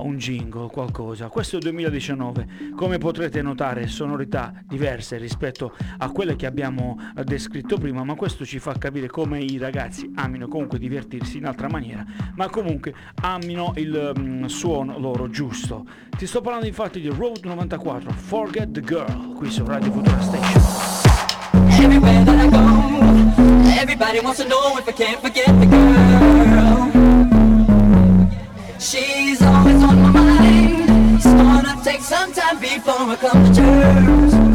[0.06, 1.30] un jingle, qualcosa.
[1.30, 7.24] Questo è il 2019, come potrete notare sonorità diverse rispetto a quelle che abbiamo eh,
[7.24, 11.70] descritto prima, ma questo ci fa capire come i ragazzi amino comunque divertirsi in altra
[11.70, 15.86] maniera, ma comunque amino il mm, suono loro giusto.
[16.18, 20.62] Ti sto parlando infatti di Road 94, Forget the Girl, qui su Radio Futura Station.
[21.80, 26.90] Everywhere that I go, everybody wants to know if I can't forget the girl.
[28.80, 31.16] She's always on my mind.
[31.18, 34.47] It's gonna take some time before I come to terms.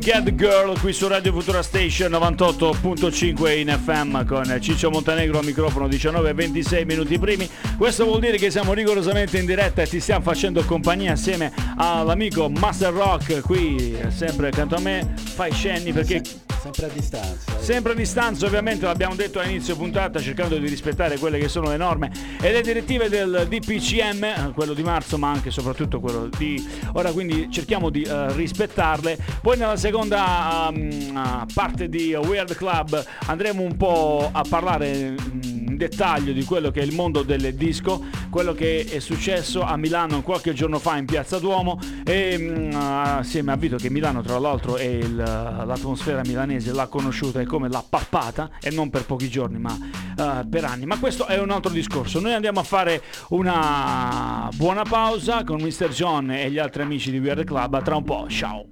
[0.00, 5.44] Forget the Girl, qui su Radio Futura Station 98.5 in FM con Ciccio Montenegro al
[5.44, 7.50] microfono 19 e 26 minuti primi.
[7.76, 12.48] Questo vuol dire che siamo rigorosamente in diretta e ti stiamo facendo compagnia assieme all'amico
[12.48, 15.27] Master Rock qui sempre accanto a me.
[15.38, 16.20] Fai scenni perché
[16.60, 17.56] Sempre a distanza.
[17.56, 17.62] eh.
[17.62, 21.68] Sempre a distanza, ovviamente l'abbiamo detto a inizio puntata, cercando di rispettare quelle che sono
[21.68, 22.10] le norme
[22.40, 27.12] e le direttive del DPCM, quello di marzo, ma anche e soprattutto quello di ora,
[27.12, 29.16] quindi cerchiamo di eh, rispettarle.
[29.40, 36.32] Poi nella seconda um, parte di Weird Club andremo un po' a parlare in dettaglio
[36.32, 40.52] di quello che è il mondo delle disco, quello che è successo a Milano qualche
[40.52, 44.84] giorno fa in Piazza Duomo e mm, assieme a Vito che Milano tra l'altro è
[44.84, 49.74] il- l'atmosfera milanese l'ha conosciuta e come l'ha pappata e non per pochi giorni ma
[50.18, 54.82] eh, per anni ma questo è un altro discorso noi andiamo a fare una buona
[54.82, 55.88] pausa con Mr.
[55.88, 58.66] John e gli altri amici di Weird Club a tra un po' ciao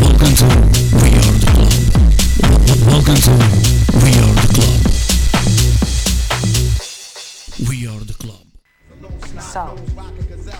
[0.00, 0.74] Welcome to.
[2.86, 3.63] Welcome to
[7.68, 8.46] We Are the Club.
[9.40, 9.60] So,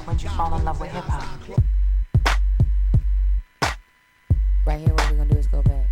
[0.07, 1.25] when'd you fall in love with hip hop?
[4.67, 5.85] Right here, what we're gonna do is go back.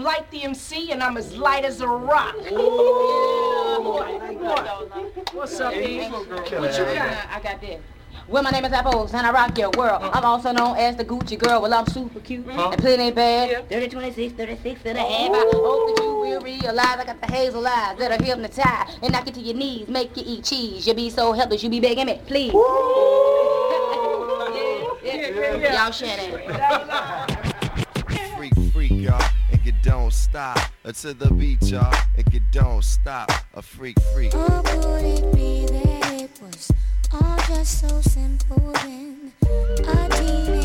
[0.00, 2.34] I'm like the MC and I'm as light as a rock.
[5.34, 6.10] What's up, Eve?
[6.10, 7.26] What you got?
[7.30, 7.82] I got this.
[8.26, 10.00] Well, my name is Apples, and I rock your world.
[10.00, 10.16] Mm.
[10.16, 11.60] I'm also known as the Gucci girl.
[11.60, 12.58] Well, I'm super cute mm-hmm.
[12.58, 13.68] and plenty bad.
[13.68, 15.10] 30, 26, 36 and a half.
[15.32, 19.12] I hope that you will realize I got the hazel eyes that are hypnotized and
[19.12, 20.86] knock you to your knees, make you eat cheese.
[20.86, 22.54] You be so helpless, you be begging me, please.
[25.02, 25.82] Yeah, yeah.
[25.84, 27.19] Y'all share that.
[30.10, 30.58] Don't stop.
[30.84, 33.30] Uh, to the beat, y'all, and you don't stop.
[33.54, 34.34] A freak, freak.
[34.34, 36.72] Or could it be that it was
[37.12, 39.32] all just so simple then?
[39.42, 40.59] A teenage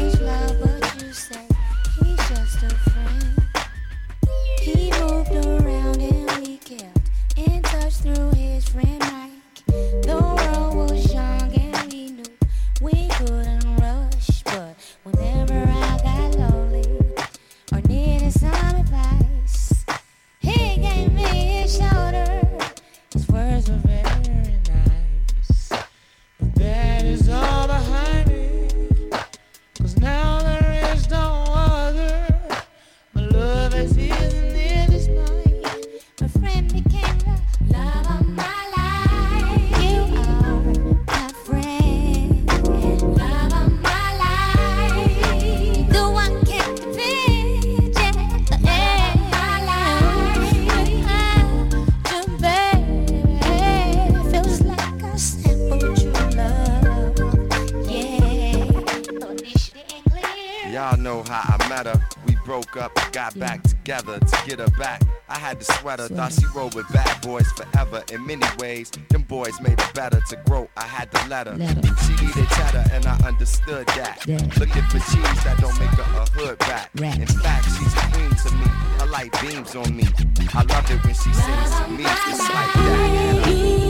[61.76, 62.01] met her.
[62.28, 65.01] We broke up, got back together to get her back.
[65.28, 68.03] I had the sweater, thought she rolled with bad boys forever.
[68.13, 70.69] In many ways, them boys made her better to grow.
[70.78, 71.55] I had to let her.
[71.55, 74.23] She needed cheddar, and I understood that.
[74.26, 74.38] Yeah.
[74.59, 76.89] Looking for cheese that don't make her a hood rat.
[76.95, 78.67] In fact, she's a queen to me.
[78.99, 80.07] Her light beams on me.
[80.53, 82.05] I love it when she sings to me.
[82.05, 83.84] It's like that.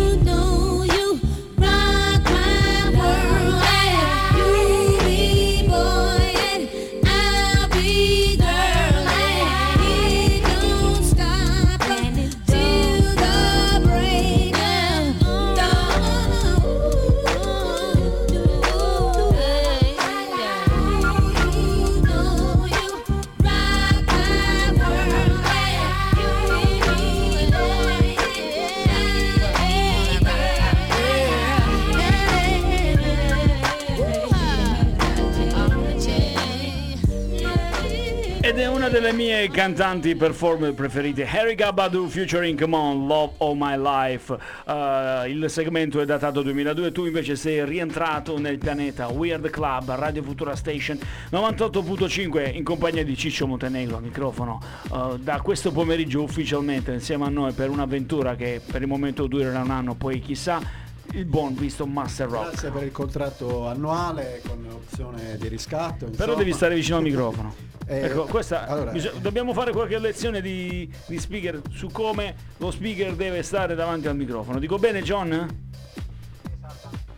[38.96, 44.32] Delle mie cantanti performer preferite, Harry Gabadou featuring Come On, Love All My Life.
[44.32, 50.24] Uh, il segmento è datato 2002, tu invece sei rientrato nel pianeta Weird Club, Radio
[50.24, 50.98] Futura Station
[51.30, 54.62] 98.5 in compagnia di Ciccio Montenegro microfono.
[54.90, 59.60] Uh, da questo pomeriggio ufficialmente insieme a noi per un'avventura che per il momento durerà
[59.60, 60.85] un anno, poi chissà
[61.16, 62.50] il buon visto Master Rock.
[62.50, 66.06] Grazie per il contratto annuale con opzione di riscatto.
[66.06, 66.36] Però insomma.
[66.36, 67.54] devi stare vicino al microfono.
[67.88, 72.72] Eh, ecco, questa, allora, bisog- dobbiamo fare qualche lezione di, di speaker su come lo
[72.72, 74.60] speaker deve stare davanti al microfono.
[74.60, 75.64] Dico bene, John?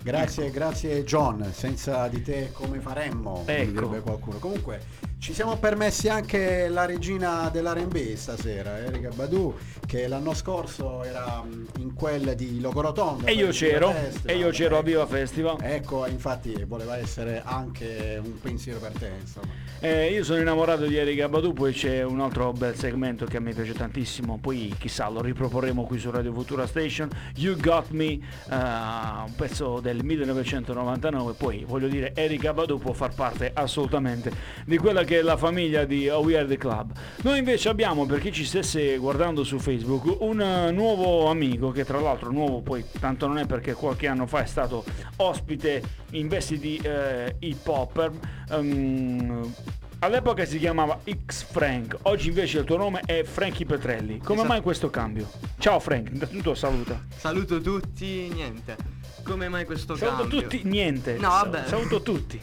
[0.03, 3.71] Grazie, grazie John, senza di te come faremmo, Ecco.
[3.71, 4.37] direbbe qualcuno.
[4.37, 4.81] Comunque
[5.19, 9.55] ci siamo permessi anche la regina dell'R&B stasera, Erika Badu,
[9.85, 13.25] che l'anno scorso era mm, in quel di Logorotondo.
[13.25, 14.35] E io c'ero, Festival.
[14.35, 14.87] e io c'ero a Ecco.
[14.87, 15.57] Viva Festival.
[15.61, 19.47] Ecco, infatti voleva essere anche un pensiero per te, insomma.
[19.79, 23.39] Eh, io sono innamorato di Erika Badu, poi c'è un altro bel segmento che a
[23.39, 28.05] me piace tantissimo, poi chissà lo riproporremo qui su Radio Futura Station, You Got Me,
[28.05, 34.31] eh, un pezzo del 1999, poi voglio dire Erika Badu può far parte assolutamente
[34.65, 36.91] di quella che è la famiglia di We Are The Club.
[37.21, 41.85] Noi invece abbiamo, per chi ci stesse guardando su Facebook, un eh, nuovo amico che
[41.85, 44.83] tra l'altro nuovo poi tanto non è perché qualche anno fa è stato
[45.15, 45.81] ospite
[46.11, 48.11] in vesti di eh, hip hop.
[48.51, 49.53] ehm,
[49.99, 54.19] All'epoca si chiamava X Frank, oggi invece il tuo nome è Frankie Petrelli.
[54.19, 54.47] Come Esatto.
[54.47, 55.27] mai questo cambio?
[55.57, 57.01] Ciao Frank, intanto saluta.
[57.15, 58.75] Saluto tutti, niente.
[59.23, 60.41] Come mai questo Saluto cambio?
[60.41, 61.13] tutti, niente.
[61.15, 61.63] No, vabbè.
[61.65, 62.39] Saluto tutti.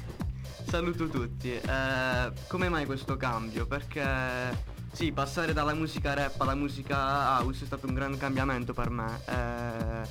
[0.67, 1.53] Saluto tutti.
[1.53, 3.67] Eh, come mai questo cambio?
[3.67, 4.03] Perché
[4.93, 6.97] sì, passare dalla musica rap alla musica
[7.39, 9.21] house è stato un gran cambiamento per me.
[9.27, 10.09] Eh,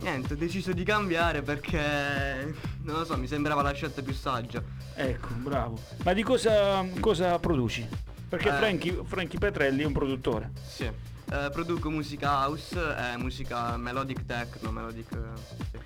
[0.00, 4.62] niente, ho deciso di cambiare perché non lo so, mi sembrava la scelta più saggia.
[4.94, 5.78] Ecco, bravo.
[6.04, 7.86] Ma di cosa, cosa produci?
[8.28, 8.52] Perché Eh.
[8.52, 10.52] Frankie, Frankie Petrelli è un produttore.
[10.66, 10.84] Sì.
[10.84, 15.08] Eh, produco musica house musica melodic techno, melodic.
[15.70, 15.78] sì.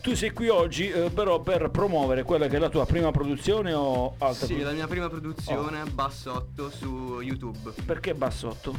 [0.00, 3.72] Tu sei qui oggi eh, però per promuovere quella che è la tua prima produzione
[3.72, 7.72] o altra Sì, produ- la mia prima produzione, Bassotto, su YouTube.
[7.86, 8.76] Perché bassotto?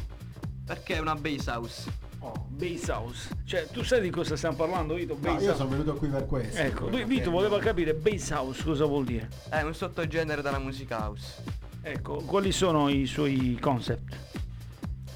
[0.66, 1.92] Perché è una bass house.
[2.20, 3.30] Oh, Bass House.
[3.44, 5.14] Cioè, tu sai di cosa stiamo parlando, Vito?
[5.14, 5.56] No, Bass io House.
[5.58, 6.58] sono venuto qui per questo.
[6.62, 9.30] Ecco, lui, Vito voleva capire Bass House cosa vuol dire.
[9.50, 11.44] È un sottogenere della musica house.
[11.82, 14.16] Ecco, quali sono i suoi concept?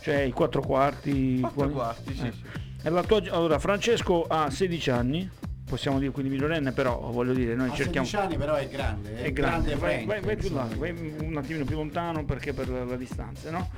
[0.01, 1.39] Cioè i quattro quarti?
[1.39, 2.31] Quattro quali- quarti, sì, eh.
[2.31, 2.41] sì.
[2.83, 5.29] E la tua- allora, Francesco ha 16 anni,
[5.67, 8.07] possiamo dire quindi minorenne, però voglio dire, noi A cerchiamo...
[8.07, 11.15] 16 anni però è grande, è, È grande, vai, Frank, vai- vai più là, vai
[11.21, 13.69] un attimino più lontano perché per la, la distanza, no?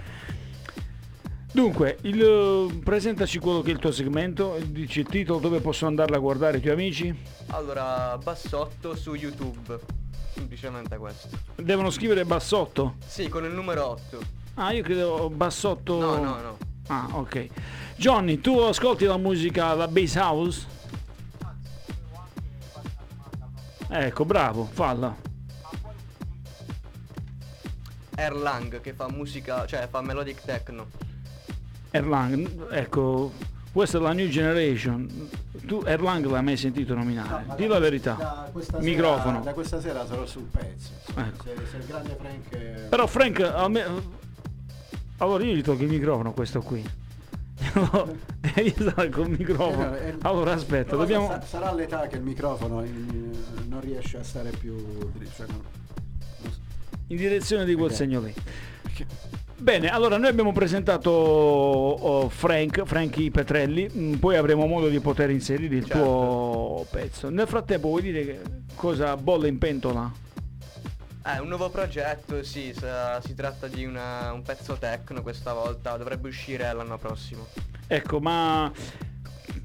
[1.52, 6.18] Dunque, il, presentaci quello che è il tuo segmento, dici il titolo dove possono andarla
[6.18, 7.14] a guardare i tuoi amici.
[7.48, 9.80] Allora, Bassotto su YouTube.
[10.32, 11.28] Semplicemente questo.
[11.56, 12.96] Devono scrivere bassotto?
[13.04, 14.20] Sì, con il numero 8.
[14.56, 16.00] Ah, io credo bassotto...
[16.00, 16.58] No, no, no.
[16.88, 17.48] Ah, ok.
[17.96, 20.68] Johnny, tu ascolti la musica, la bass house?
[23.92, 25.16] Ecco, bravo, falla.
[28.16, 30.88] Erlang che fa musica, cioè fa melodic techno.
[31.92, 33.32] Erlang, ecco,
[33.72, 35.30] questa è la new generation.
[35.66, 37.46] Tu Erlang l'hai mai sentito nominare?
[37.56, 38.14] Di da- la verità.
[38.14, 39.32] da Microfono.
[39.38, 40.90] Sera, da questa sera sarò sul pezzo.
[41.16, 41.44] Ecco.
[41.46, 42.52] Se, se il grande Frank.
[42.54, 43.86] eh, Però Frank, alme-
[45.18, 46.84] allora io gli tolgo il microfono questo qui.
[48.64, 49.96] Io sarò col microfono.
[49.96, 51.28] eh, eh, Allora aspetta, dobbiamo...
[51.28, 52.90] sa- sarà l'età che il microfono eh,
[53.68, 54.76] non riesce a stare più.
[55.36, 55.62] Cioè non-
[56.44, 56.60] non so.
[57.08, 57.96] in direzione di quel Ok.
[57.96, 58.34] segno lì.
[59.62, 65.30] Bene, allora noi abbiamo presentato oh, Frank, Frankie Petrelli, mm, poi avremo modo di poter
[65.32, 66.02] inserire il Certo.
[66.02, 67.30] tuo pezzo.
[67.30, 68.40] Nel frattempo vuoi dire che
[68.76, 70.10] cosa bolle in pentola?
[71.36, 75.96] Eh, un nuovo progetto, sì, sa- si tratta di una- un pezzo techno questa volta,
[75.98, 77.46] dovrebbe uscire l'anno prossimo.
[77.88, 78.72] Ecco, ma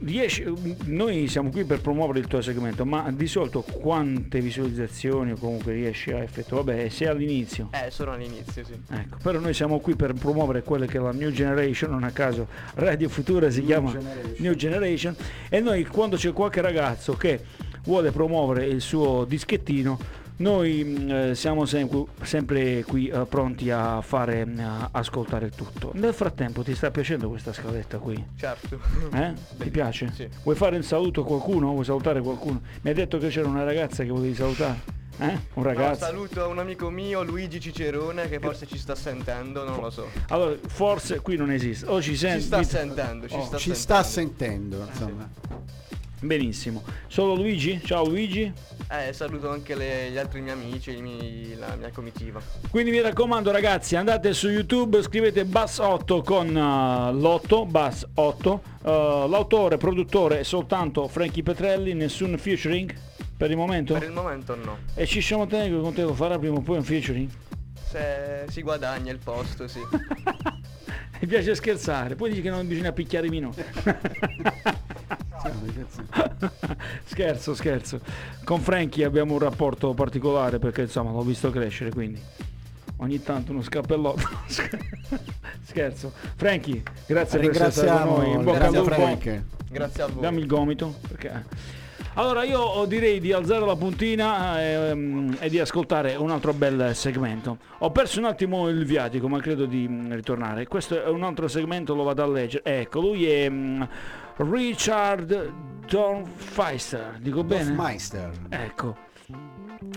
[0.00, 0.44] riesci,
[0.84, 5.72] noi siamo qui per promuovere il tuo segmento, ma di solito quante visualizzazioni o comunque
[5.72, 6.64] riesci a effettuare?
[6.64, 7.70] Vabbè, sei all'inizio.
[7.72, 8.78] Eh, solo all'inizio, sì.
[8.90, 12.10] Ecco, però noi siamo qui per promuovere quelle che è la New Generation, non a
[12.10, 14.34] caso Radio Futura si chiama Generation.
[14.38, 15.16] New Generation
[15.48, 17.42] e noi quando c'è qualche ragazzo che
[17.84, 24.00] vuole promuovere il suo dischettino, noi mh, eh, siamo sempre, sempre qui eh, pronti a
[24.00, 25.92] fare mh, a ascoltare il tutto.
[25.94, 28.22] Nel frattempo ti sta piacendo questa scaletta qui?
[28.36, 28.80] Certo.
[29.12, 29.32] Eh?
[29.58, 30.10] Ti piace?
[30.12, 30.28] Sì.
[30.42, 31.70] Vuoi fare un saluto a qualcuno?
[31.72, 32.60] Vuoi salutare qualcuno?
[32.82, 35.02] Mi hai detto che c'era una ragazza che volevi salutare?
[35.18, 35.26] Eh?
[35.26, 36.04] Un No, ragazzo?
[36.04, 40.08] saluto un amico mio, Luigi Cicerone, che forse ci sta sentendo, non lo so.
[40.30, 41.86] Allora, forse qui non esiste.
[41.86, 42.42] O ci Ci senti.
[42.46, 43.78] sta sentendo, ci Oh, sta Ci sentendo.
[43.78, 45.30] sta sentendo, insomma.
[46.24, 46.82] Benissimo.
[47.06, 47.80] Solo Luigi?
[47.84, 48.50] Ciao Luigi.
[48.90, 52.40] Eh, saluto anche le- gli altri miei amici, miei- la mia comitiva.
[52.70, 58.62] Quindi mi raccomando ragazzi, andate su YouTube, scrivete Bass 8 con uh, l'otto, Bass 8.
[58.82, 58.88] Uh,
[59.28, 62.94] l'autore, produttore è soltanto Frankie Petrelli, nessun featuring
[63.36, 63.92] per il momento.
[63.94, 64.78] Per il momento no.
[64.94, 67.28] E ci siamo tenendo con te lo farà prima o poi un featuring?
[67.90, 69.80] Se si guadagna il posto, sì.
[71.20, 73.64] Mi piace scherzare, poi dici che non bisogna picchiare i minori.
[77.04, 78.00] scherzo, scherzo.
[78.44, 82.20] Con Frankie abbiamo un rapporto particolare perché insomma l'ho visto crescere, quindi
[82.98, 84.28] ogni tanto uno scappellotto.
[85.62, 86.12] scherzo.
[86.36, 88.32] Frankie, grazie per essere stato con noi.
[88.32, 88.94] In bocca al grazie lupo.
[88.94, 89.42] Frank.
[89.70, 90.22] Grazie a voi.
[90.22, 90.94] Dammi il gomito.
[91.08, 91.82] Perché...
[92.16, 97.58] Allora io direi di alzare la puntina ehm, e di ascoltare un altro bel segmento.
[97.78, 100.66] Ho perso un attimo il viatico ma credo di mm, ritornare.
[100.68, 102.62] Questo è un altro segmento, lo vado a leggere.
[102.80, 103.82] Ecco, lui è mm,
[104.36, 105.52] Richard
[105.88, 107.72] Dornfeister, dico bene?
[107.72, 108.30] Meister.
[108.48, 108.96] Ecco.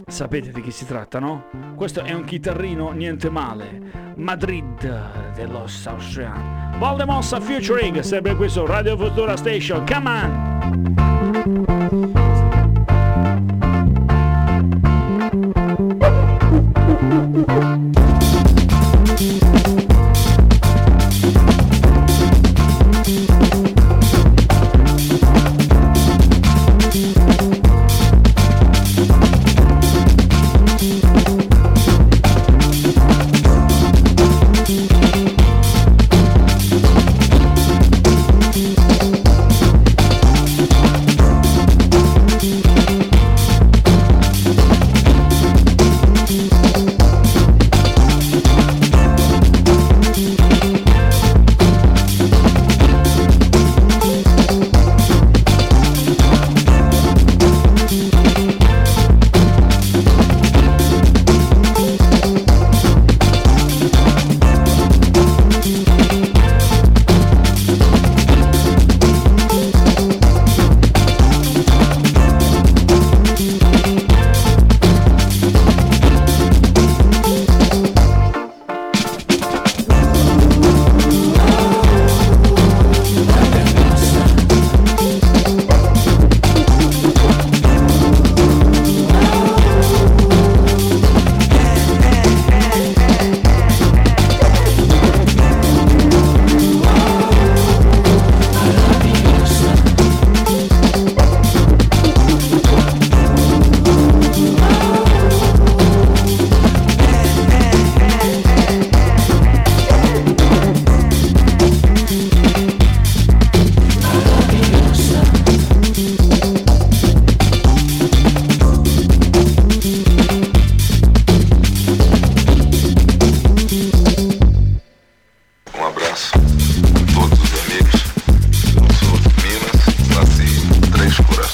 [0.07, 1.45] Sapete di chi si tratta, no?
[1.76, 4.13] Questo è un chitarrino niente male.
[4.15, 6.78] Madrid dello Austrian.
[6.80, 9.86] Valdemossa featuring, sempre qui su Radio Futura Station.
[9.86, 11.07] Come on!
[11.90, 12.16] Thank you.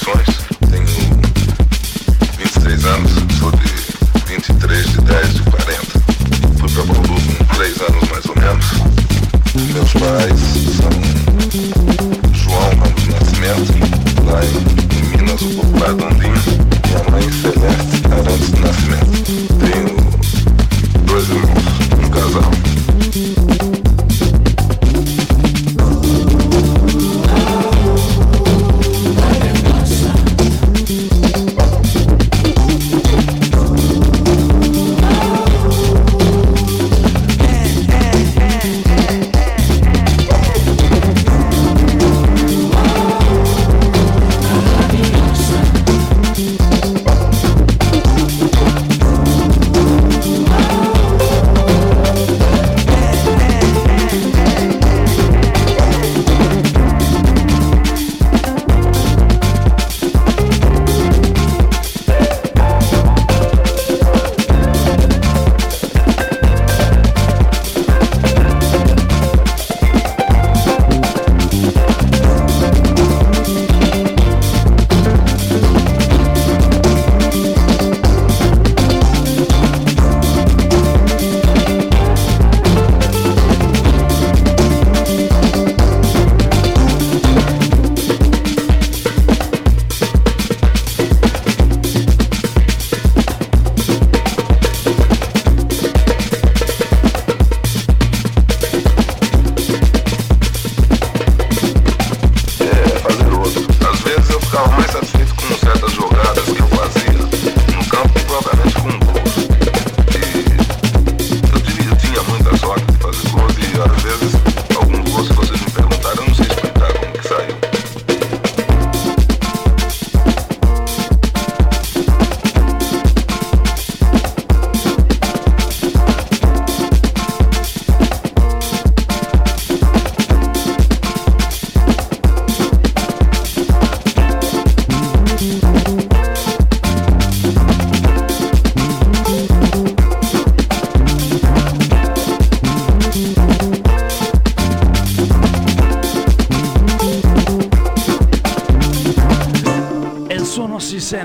[0.04, 0.33] voice.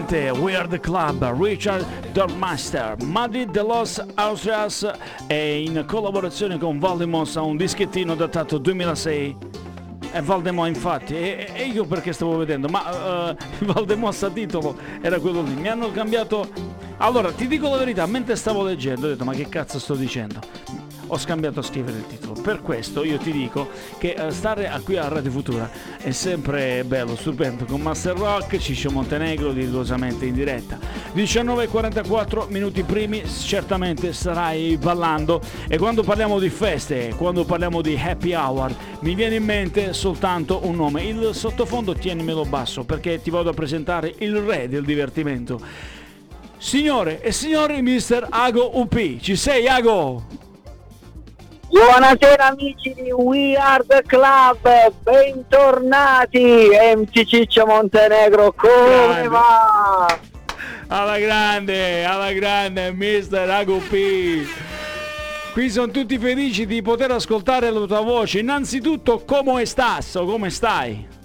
[0.09, 4.91] Si sente We Are The Club, Richard Dormaster, Madrid de los Austrias
[5.27, 9.37] e in collaborazione con Valdemos a un dischettino datato 2006.
[10.11, 15.19] E Valdemò infatti, e, e io perché stavo vedendo, ma uh, Valdemos a titolo era
[15.19, 16.49] quello lì, mi hanno cambiato...
[16.97, 20.39] Allora, ti dico la verità, mentre stavo leggendo ho detto ma che cazzo sto dicendo?
[21.11, 22.39] Ho scambiato a scrivere il titolo.
[22.39, 27.15] Per questo io ti dico che eh, stare qui a Radio Futura è sempre bello,
[27.15, 30.77] stupendo, con Master Rock, Ciccio Montenegro, diligosamente in diretta.
[31.15, 38.33] 19.44 minuti primi, certamente starai ballando e quando parliamo di feste, quando parliamo di happy
[38.33, 41.05] hour, mi viene in mente soltanto un nome.
[41.05, 45.59] Il sottofondo tienimelo basso perché ti vado a presentare il re del divertimento.
[46.57, 49.19] Signore e signori, mister Ago UP.
[49.19, 50.48] Ci sei, Ago?
[51.69, 59.27] Buonasera amici di We Are The Club, bentornati MC Ciccio Montenegro, come Grande.
[59.27, 60.19] va?
[60.87, 64.47] Alla grande, alla grande, mister Ago P.
[65.53, 68.39] Qui sono tutti felici di poter ascoltare la tua voce.
[68.39, 71.17] Innanzitutto, come o come stai?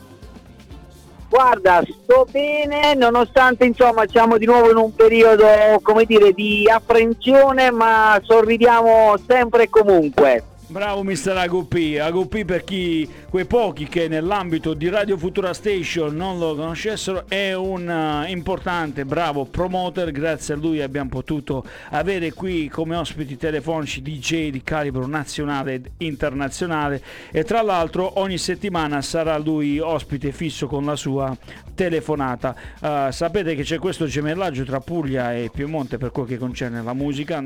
[1.28, 5.46] Guarda, sto bene, nonostante insomma siamo di nuovo in un periodo,
[5.82, 10.44] come dire, di apprensione, ma sorridiamo sempre e comunque.
[10.74, 16.40] Bravo mister Agupi, Agupi per chi, quei pochi che nell'ambito di Radio Futura Station non
[16.40, 22.66] lo conoscessero, è un eh, importante, bravo promoter, grazie a lui abbiamo potuto avere qui
[22.66, 27.00] come ospiti telefonici DJ di calibro nazionale ed internazionale.
[27.30, 31.36] E tra l'altro ogni settimana sarà lui ospite fisso con la sua
[31.76, 32.52] telefonata.
[32.80, 36.94] Eh, sapete che c'è questo gemellaggio tra Puglia e Piemonte per quel che concerne la
[36.94, 37.44] musica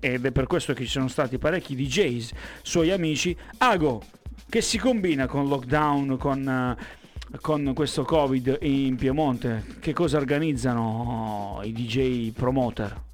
[0.00, 3.36] ed è per questo che ci sono stati parecchi DJs suoi amici.
[3.58, 4.02] Ago,
[4.48, 9.64] che si combina con lockdown, con, eh, con questo Covid in Piemonte?
[9.80, 13.06] Che cosa organizzano i DJ promoter?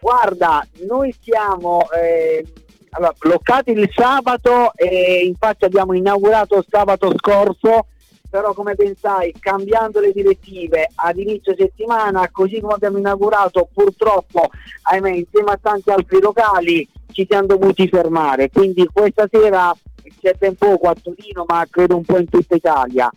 [0.00, 2.42] Guarda, noi siamo eh,
[2.90, 7.86] allora, bloccati il sabato e infatti abbiamo inaugurato sabato scorso,
[8.30, 14.48] però come pensai cambiando le direttive ad inizio settimana, così come abbiamo inaugurato purtroppo,
[14.82, 19.74] ahimè, insieme a tanti altri locali ci siamo dovuti fermare, quindi questa sera
[20.20, 23.10] c'è ben poco a Torino, ma credo un po' in tutta Italia.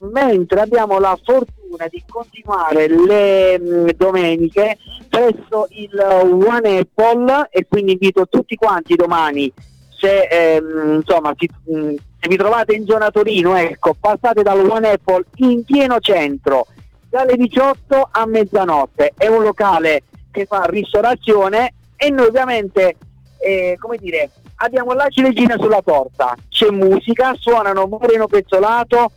[0.00, 4.78] Mentre abbiamo la fortuna di continuare le mh, domeniche
[5.08, 9.52] presso il One Apple e quindi invito tutti quanti domani
[9.90, 14.92] se ehm, insomma si- mh, se vi trovate in zona Torino ecco passate dal One
[14.92, 16.66] Apple in pieno centro
[17.10, 19.12] dalle 18 a mezzanotte.
[19.16, 22.96] È un locale che fa ristorazione e noi ovviamente
[23.40, 29.12] eh, come dire abbiamo la ciliegina sulla torta c'è musica suonano Moreno Pezzolato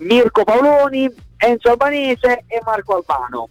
[0.00, 3.48] Mirko Paoloni, Enzo Albanese e Marco Albano.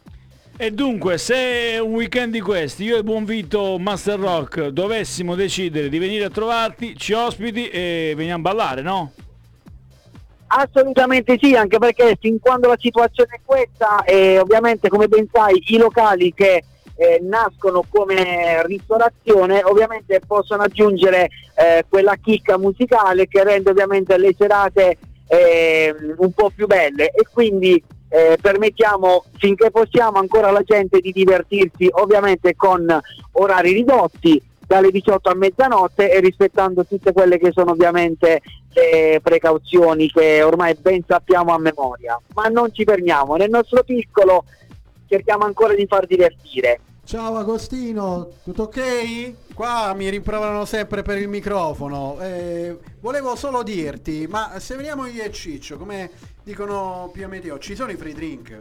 [0.57, 5.89] E dunque, se un weekend di questi, io e buon Vito Master Rock, dovessimo decidere
[5.89, 9.11] di venire a trovarti, ci ospiti e veniamo a ballare, no?
[10.47, 15.63] Assolutamente sì, anche perché fin quando la situazione è questa, e ovviamente come ben sai
[15.67, 16.63] i locali che
[16.99, 24.35] eh, nascono come ristorazione ovviamente possono aggiungere eh, quella chicca musicale che rende ovviamente le
[24.37, 24.97] serate
[25.27, 31.13] eh, un po' più belle e quindi eh, permettiamo finché possiamo ancora alla gente di
[31.13, 32.85] divertirsi ovviamente con
[33.33, 38.41] orari ridotti dalle 18 a mezzanotte e rispettando tutte quelle che sono ovviamente
[38.73, 42.19] le precauzioni che ormai ben sappiamo a memoria.
[42.35, 44.43] Ma non ci fermiamo, nel nostro piccolo
[45.07, 46.81] cerchiamo ancora di far divertire.
[47.09, 49.55] Ciao Agostino, tutto ok?
[49.55, 52.19] Qua mi rimproverano sempre per il microfono.
[52.21, 56.11] Eh, volevo solo dirti, ma se veniamo io e Ciccio, come
[56.43, 58.59] dicono più a Meteo, ci sono i free drink?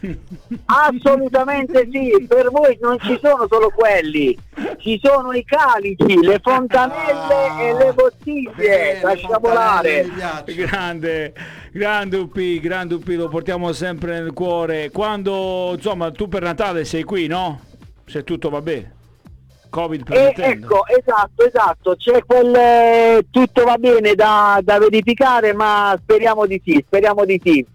[0.66, 4.36] Assolutamente sì, per voi non ci sono solo quelli,
[4.76, 10.10] ci sono i calici, le fontanelle e le bottiglie da sciabolare.
[10.44, 11.32] Grande,
[11.76, 14.90] grande UP, grande UP, lo portiamo sempre nel cuore.
[14.90, 17.60] Quando, insomma, tu per Natale sei qui, no?
[18.06, 18.94] Se tutto va bene.
[19.68, 20.66] Covid E permettendo.
[20.66, 26.60] ecco, esatto, esatto, c'è quel eh, tutto va bene da, da verificare, ma speriamo di
[26.64, 27.66] sì, speriamo di sì.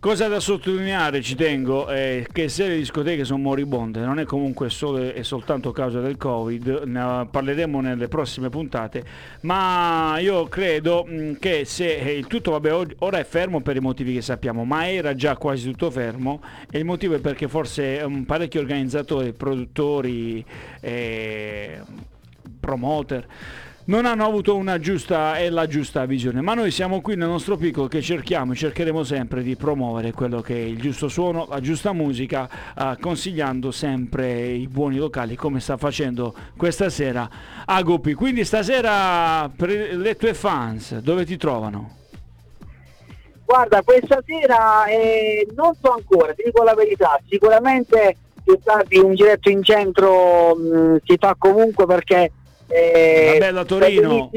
[0.00, 4.70] Cosa da sottolineare, ci tengo, è che se le discoteche sono moribonde, non è comunque
[4.70, 9.04] solo e soltanto causa del Covid, ne parleremo nelle prossime puntate,
[9.40, 13.80] ma io credo mh, che se eh, il tutto, vabbè, ora è fermo per i
[13.80, 16.40] motivi che sappiamo, ma era già quasi tutto fermo
[16.70, 20.44] e il motivo è perché forse um, parecchi organizzatori, produttori,
[20.78, 21.80] eh,
[22.60, 23.26] promoter,
[23.88, 27.56] non hanno avuto una giusta e la giusta visione, ma noi siamo qui nel nostro
[27.56, 31.60] piccolo che cerchiamo e cercheremo sempre di promuovere quello che è il giusto suono, la
[31.60, 37.28] giusta musica, eh, consigliando sempre i buoni locali come sta facendo questa sera
[37.64, 38.12] Agopi.
[38.12, 41.96] Quindi stasera per le tue fans dove ti trovano?
[43.46, 49.14] Guarda, questa sera eh, non so ancora, ti dico la verità, sicuramente più tardi un
[49.14, 52.32] giretto in centro mh, si fa comunque perché
[52.68, 54.30] eh, La bella Torino.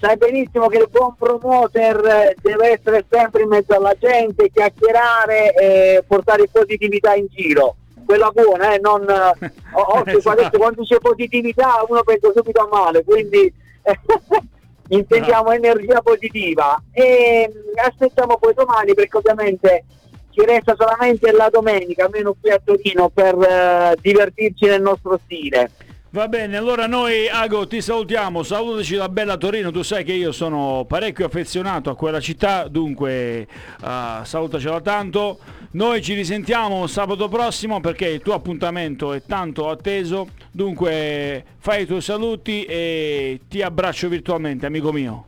[0.00, 5.54] sai benissimo che il buon promoter eh, deve essere sempre in mezzo alla gente, chiacchierare
[5.54, 7.76] e portare positività in giro.
[8.04, 10.56] Quella buona, eh, non eh, oggi Esatto.
[10.58, 13.52] quando c'è positività uno pensa subito a male, quindi
[14.88, 19.84] intendiamo energia positiva e mh, aspettiamo poi domani perché ovviamente
[20.30, 25.70] ci resta solamente la domenica, almeno qui a Torino, per eh, divertirci nel nostro stile.
[26.10, 30.32] Va bene, allora noi Ago ti salutiamo, salutaci la bella Torino, tu sai che io
[30.32, 33.46] sono parecchio affezionato a quella città, dunque
[33.82, 35.38] eh, salutacela tanto.
[35.72, 41.86] Noi ci risentiamo sabato prossimo perché il tuo appuntamento è tanto atteso, dunque fai i
[41.86, 45.26] tuoi saluti e ti abbraccio virtualmente, amico mio.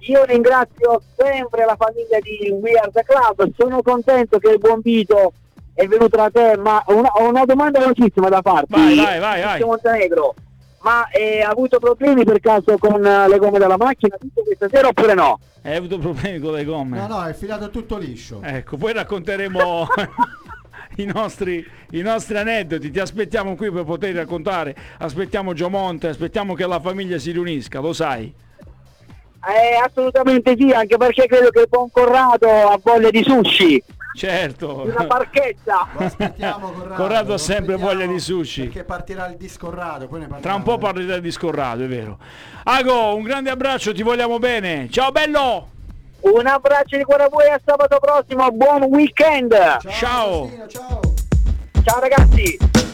[0.00, 4.80] Io ringrazio sempre la famiglia di We Are The Club, sono contento che il buon
[4.82, 5.32] Vito
[5.78, 8.72] è venuto da te, ma ho una, una domanda velocissima da farti.
[8.72, 9.60] Vai, vai, vai, vai.
[9.60, 10.34] Montenegro,
[10.80, 14.68] ma eh, ha avuto problemi per caso con eh, le gomme della macchina tutto questa
[14.68, 15.38] sera oppure no?
[15.62, 16.98] Hai avuto problemi con le gomme?
[16.98, 18.40] No, no, è filato tutto liscio.
[18.42, 19.86] Ecco, poi racconteremo
[20.98, 26.66] i, nostri, i nostri aneddoti, ti aspettiamo qui per poter raccontare, aspettiamo Giomonte, aspettiamo che
[26.66, 28.34] la famiglia si riunisca, lo sai.
[29.46, 33.80] Eh, assolutamente sì, anche perché credo che il buon Corrado ha voglia di sushi,
[34.18, 34.82] Certo.
[34.84, 35.88] di una barchetta.
[35.92, 37.02] Lo aspettiamo Corrado.
[37.02, 38.64] Corrado ha sempre voglia di sushi.
[38.64, 42.18] Perché partirà il disco Corrado, poi ne Tra un po' parlerà di Scorrado, è vero.
[42.64, 44.88] Ago, un grande abbraccio, ti vogliamo bene.
[44.90, 45.68] Ciao bello!
[46.20, 49.54] Un abbraccio di cuore a voi a sabato prossimo, buon weekend!
[49.90, 50.42] Ciao!
[50.42, 51.00] Agostino, ciao.
[51.84, 52.87] Ciao ragazzi!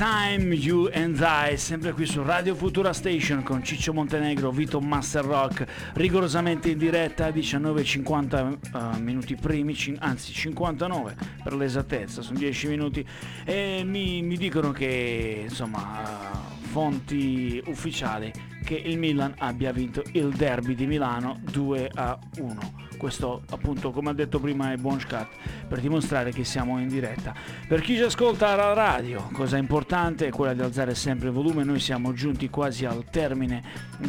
[0.00, 5.22] Time, You and I, sempre qui su Radio Futura Station con Ciccio Montenegro, Vito Master
[5.22, 12.68] Rock, rigorosamente in diretta, 19.50 eh, minuti primi, cin- anzi 59 per l'esattezza, sono 10
[12.68, 13.06] minuti.
[13.44, 18.32] E mi, mi dicono che insomma eh, fonti ufficiali
[18.64, 24.10] che il Milan abbia vinto il derby di Milano 2 a 1 questo appunto come
[24.10, 25.26] ha detto prima è buon scat
[25.66, 27.32] per dimostrare che siamo in diretta.
[27.66, 31.64] Per chi ci ascolta alla radio cosa importante è quella di alzare sempre il volume.
[31.64, 33.62] Noi siamo giunti quasi al termine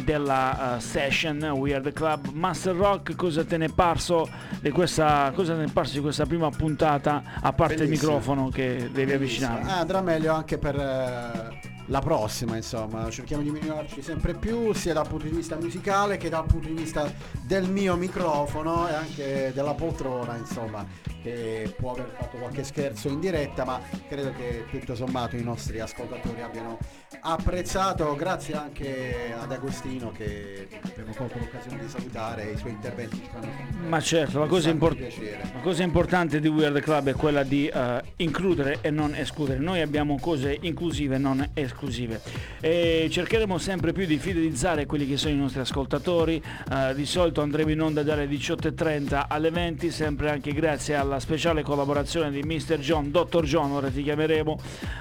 [0.04, 1.42] della uh, session.
[1.42, 2.28] We Are The Club.
[2.32, 4.28] Master Rock cosa te ne è parso
[4.60, 7.22] di questa cosa te ne è parso di questa prima puntata?
[7.40, 8.12] A parte il Bellissimo.
[8.12, 13.50] microfono che devi avvicinare Ah, andrà meglio anche per, eh, la prossima, insomma, cerchiamo di
[13.50, 17.12] migliorarci sempre più, sia dal punto di vista musicale che dal punto di vista
[17.42, 20.86] del mio microfono e anche della poltrona, insomma,
[21.22, 25.80] che può aver fatto qualche scherzo in diretta, ma credo che tutto sommato i nostri
[25.80, 26.78] ascoltatori abbiano
[27.20, 33.28] apprezzato, grazie anche ad Agostino che abbiamo colto l'occasione di salutare, i suoi interventi ci
[33.30, 33.46] fanno
[33.86, 35.50] Ma certo, la cosa, un sacco impor- di piacere.
[35.52, 39.14] la cosa importante di We Are The Club è quella di eh, includere e non
[39.14, 39.58] escludere.
[39.58, 42.20] Noi abbiamo cose inclusive e non esclusive.
[42.60, 46.42] E cercheremo sempre più di fidelizzare quelli che sono i nostri ascoltatori.
[46.70, 51.62] Eh, di solito andremo in onda dalle 18.30 alle 20, sempre anche grazie alla speciale
[51.62, 52.78] collaborazione di Mr.
[52.78, 53.42] John, Dr.
[53.44, 54.58] John, ora ti chiameremo,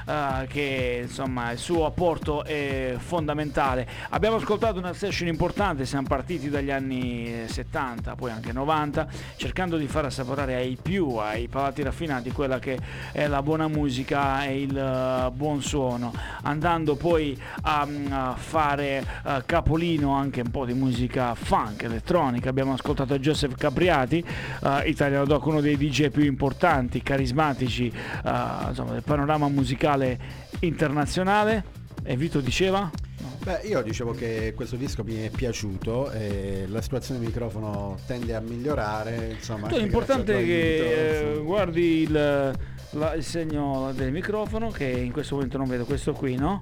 [0.07, 3.87] eh, che insomma il suo apporto è fondamentale.
[4.09, 9.87] Abbiamo ascoltato una session importante, siamo partiti dagli anni 70, poi anche 90, cercando di
[9.87, 12.77] far assaporare ai più, ai palati raffinati, quella che
[13.11, 16.13] è la buona musica e il eh, buon suono,
[16.43, 22.49] andando poi a, mm, a fare eh, capolino anche un po' di musica funk, elettronica.
[22.49, 24.23] Abbiamo ascoltato Joseph Capriati,
[24.63, 30.19] eh, Italiano Doc, uno dei DJ più importanti, carismatici eh, insomma, del panorama musicale
[30.59, 31.63] internazionale.
[32.03, 32.89] E Vito diceva?
[33.43, 38.35] Beh, io dicevo che questo disco mi è piaciuto e la situazione del microfono tende
[38.35, 39.33] a migliorare.
[39.35, 39.79] Insomma, è tuo
[40.45, 45.67] che aiuto, eh, guardi il, la- il segno del microfono, che in questo momento non
[45.67, 46.61] vedo questo qui, no?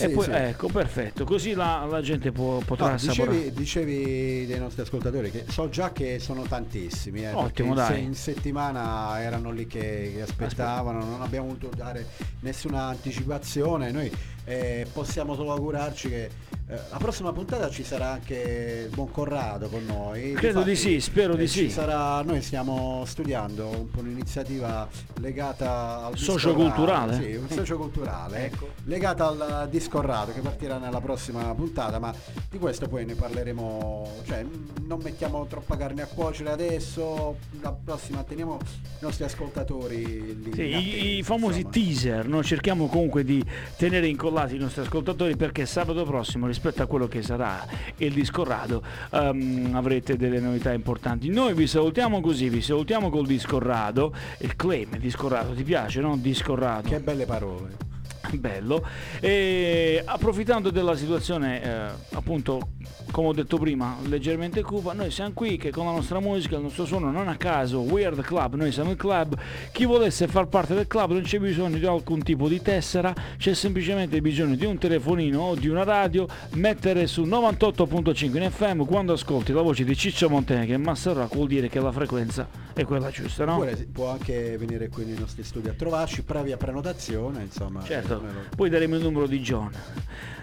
[0.00, 0.30] E Sì, poi sì.
[0.30, 5.44] ecco, perfetto, così la, la gente può, potrà No, dicevi, dicevi dei nostri ascoltatori che
[5.48, 8.02] so già che sono tantissimi, eh, Ottimo, dai.
[8.04, 12.06] in settimana erano lì che, che aspettavano, non abbiamo voluto dare
[12.40, 14.10] nessuna anticipazione, noi
[14.44, 16.24] eh, possiamo solo augurarci che
[16.70, 20.32] eh, la prossima puntata ci sarà anche il buon Corrado con noi.
[20.32, 21.70] Credo di Difatti, sì, spero di eh, ci sì.
[21.70, 24.86] sarà- noi stiamo studiando un po' un'iniziativa
[25.20, 27.14] legata al Socioculturale?
[27.14, 28.68] Sì, un socioculturale Ecco.
[28.84, 32.14] legata al disco rado che partirà nella prossima puntata, ma
[32.50, 34.44] di questo poi ne parleremo, cioè
[34.86, 40.52] non mettiamo troppa carne a cuocere adesso, la prossima teniamo i nostri ascoltatori lì.
[40.52, 41.72] Sì, in i, famosi insomma.
[41.72, 42.42] teaser, no?
[42.42, 43.44] cerchiamo comunque di
[43.76, 47.66] tenere incollati i nostri ascoltatori perché sabato prossimo rispetto a quello che sarà
[47.96, 51.28] il disco rado ehm, avrete delle novità importanti.
[51.28, 56.00] Noi vi salutiamo così, vi salutiamo col disco rado, il claim disco rado, ti piace
[56.00, 56.16] no?
[56.16, 56.88] Disco rado.
[56.88, 57.87] Che belle parole.
[58.36, 58.86] Bello.
[59.20, 62.72] E approfittando della situazione eh, appunto
[63.18, 66.62] come ho detto prima leggermente cupa noi siamo qui che con la nostra musica il
[66.62, 69.36] nostro suono non a caso We Are The Club noi siamo il club
[69.72, 73.54] chi volesse far parte del club non c'è bisogno di alcun tipo di tessera c'è
[73.54, 79.14] semplicemente bisogno di un telefonino o di una radio mettere su 98.5 in FM quando
[79.14, 82.46] ascolti la voce di Ciccio Montene che è Master Rock vuol dire che la frequenza
[82.72, 83.66] è quella giusta no?
[83.92, 87.82] Può anche venire qui nei nostri studi a trovarci, previa prenotazione, insomma.
[87.82, 89.72] Certo, lo- poi daremo il numero di John.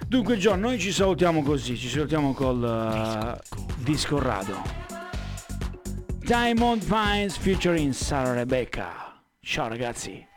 [0.08, 4.62] Dunque John, noi ci salutiamo così, ci salutiamo col uh, disco rado.
[6.20, 9.22] Diamond Vines featuring Sara Rebecca.
[9.42, 10.34] Ciao ragazzi.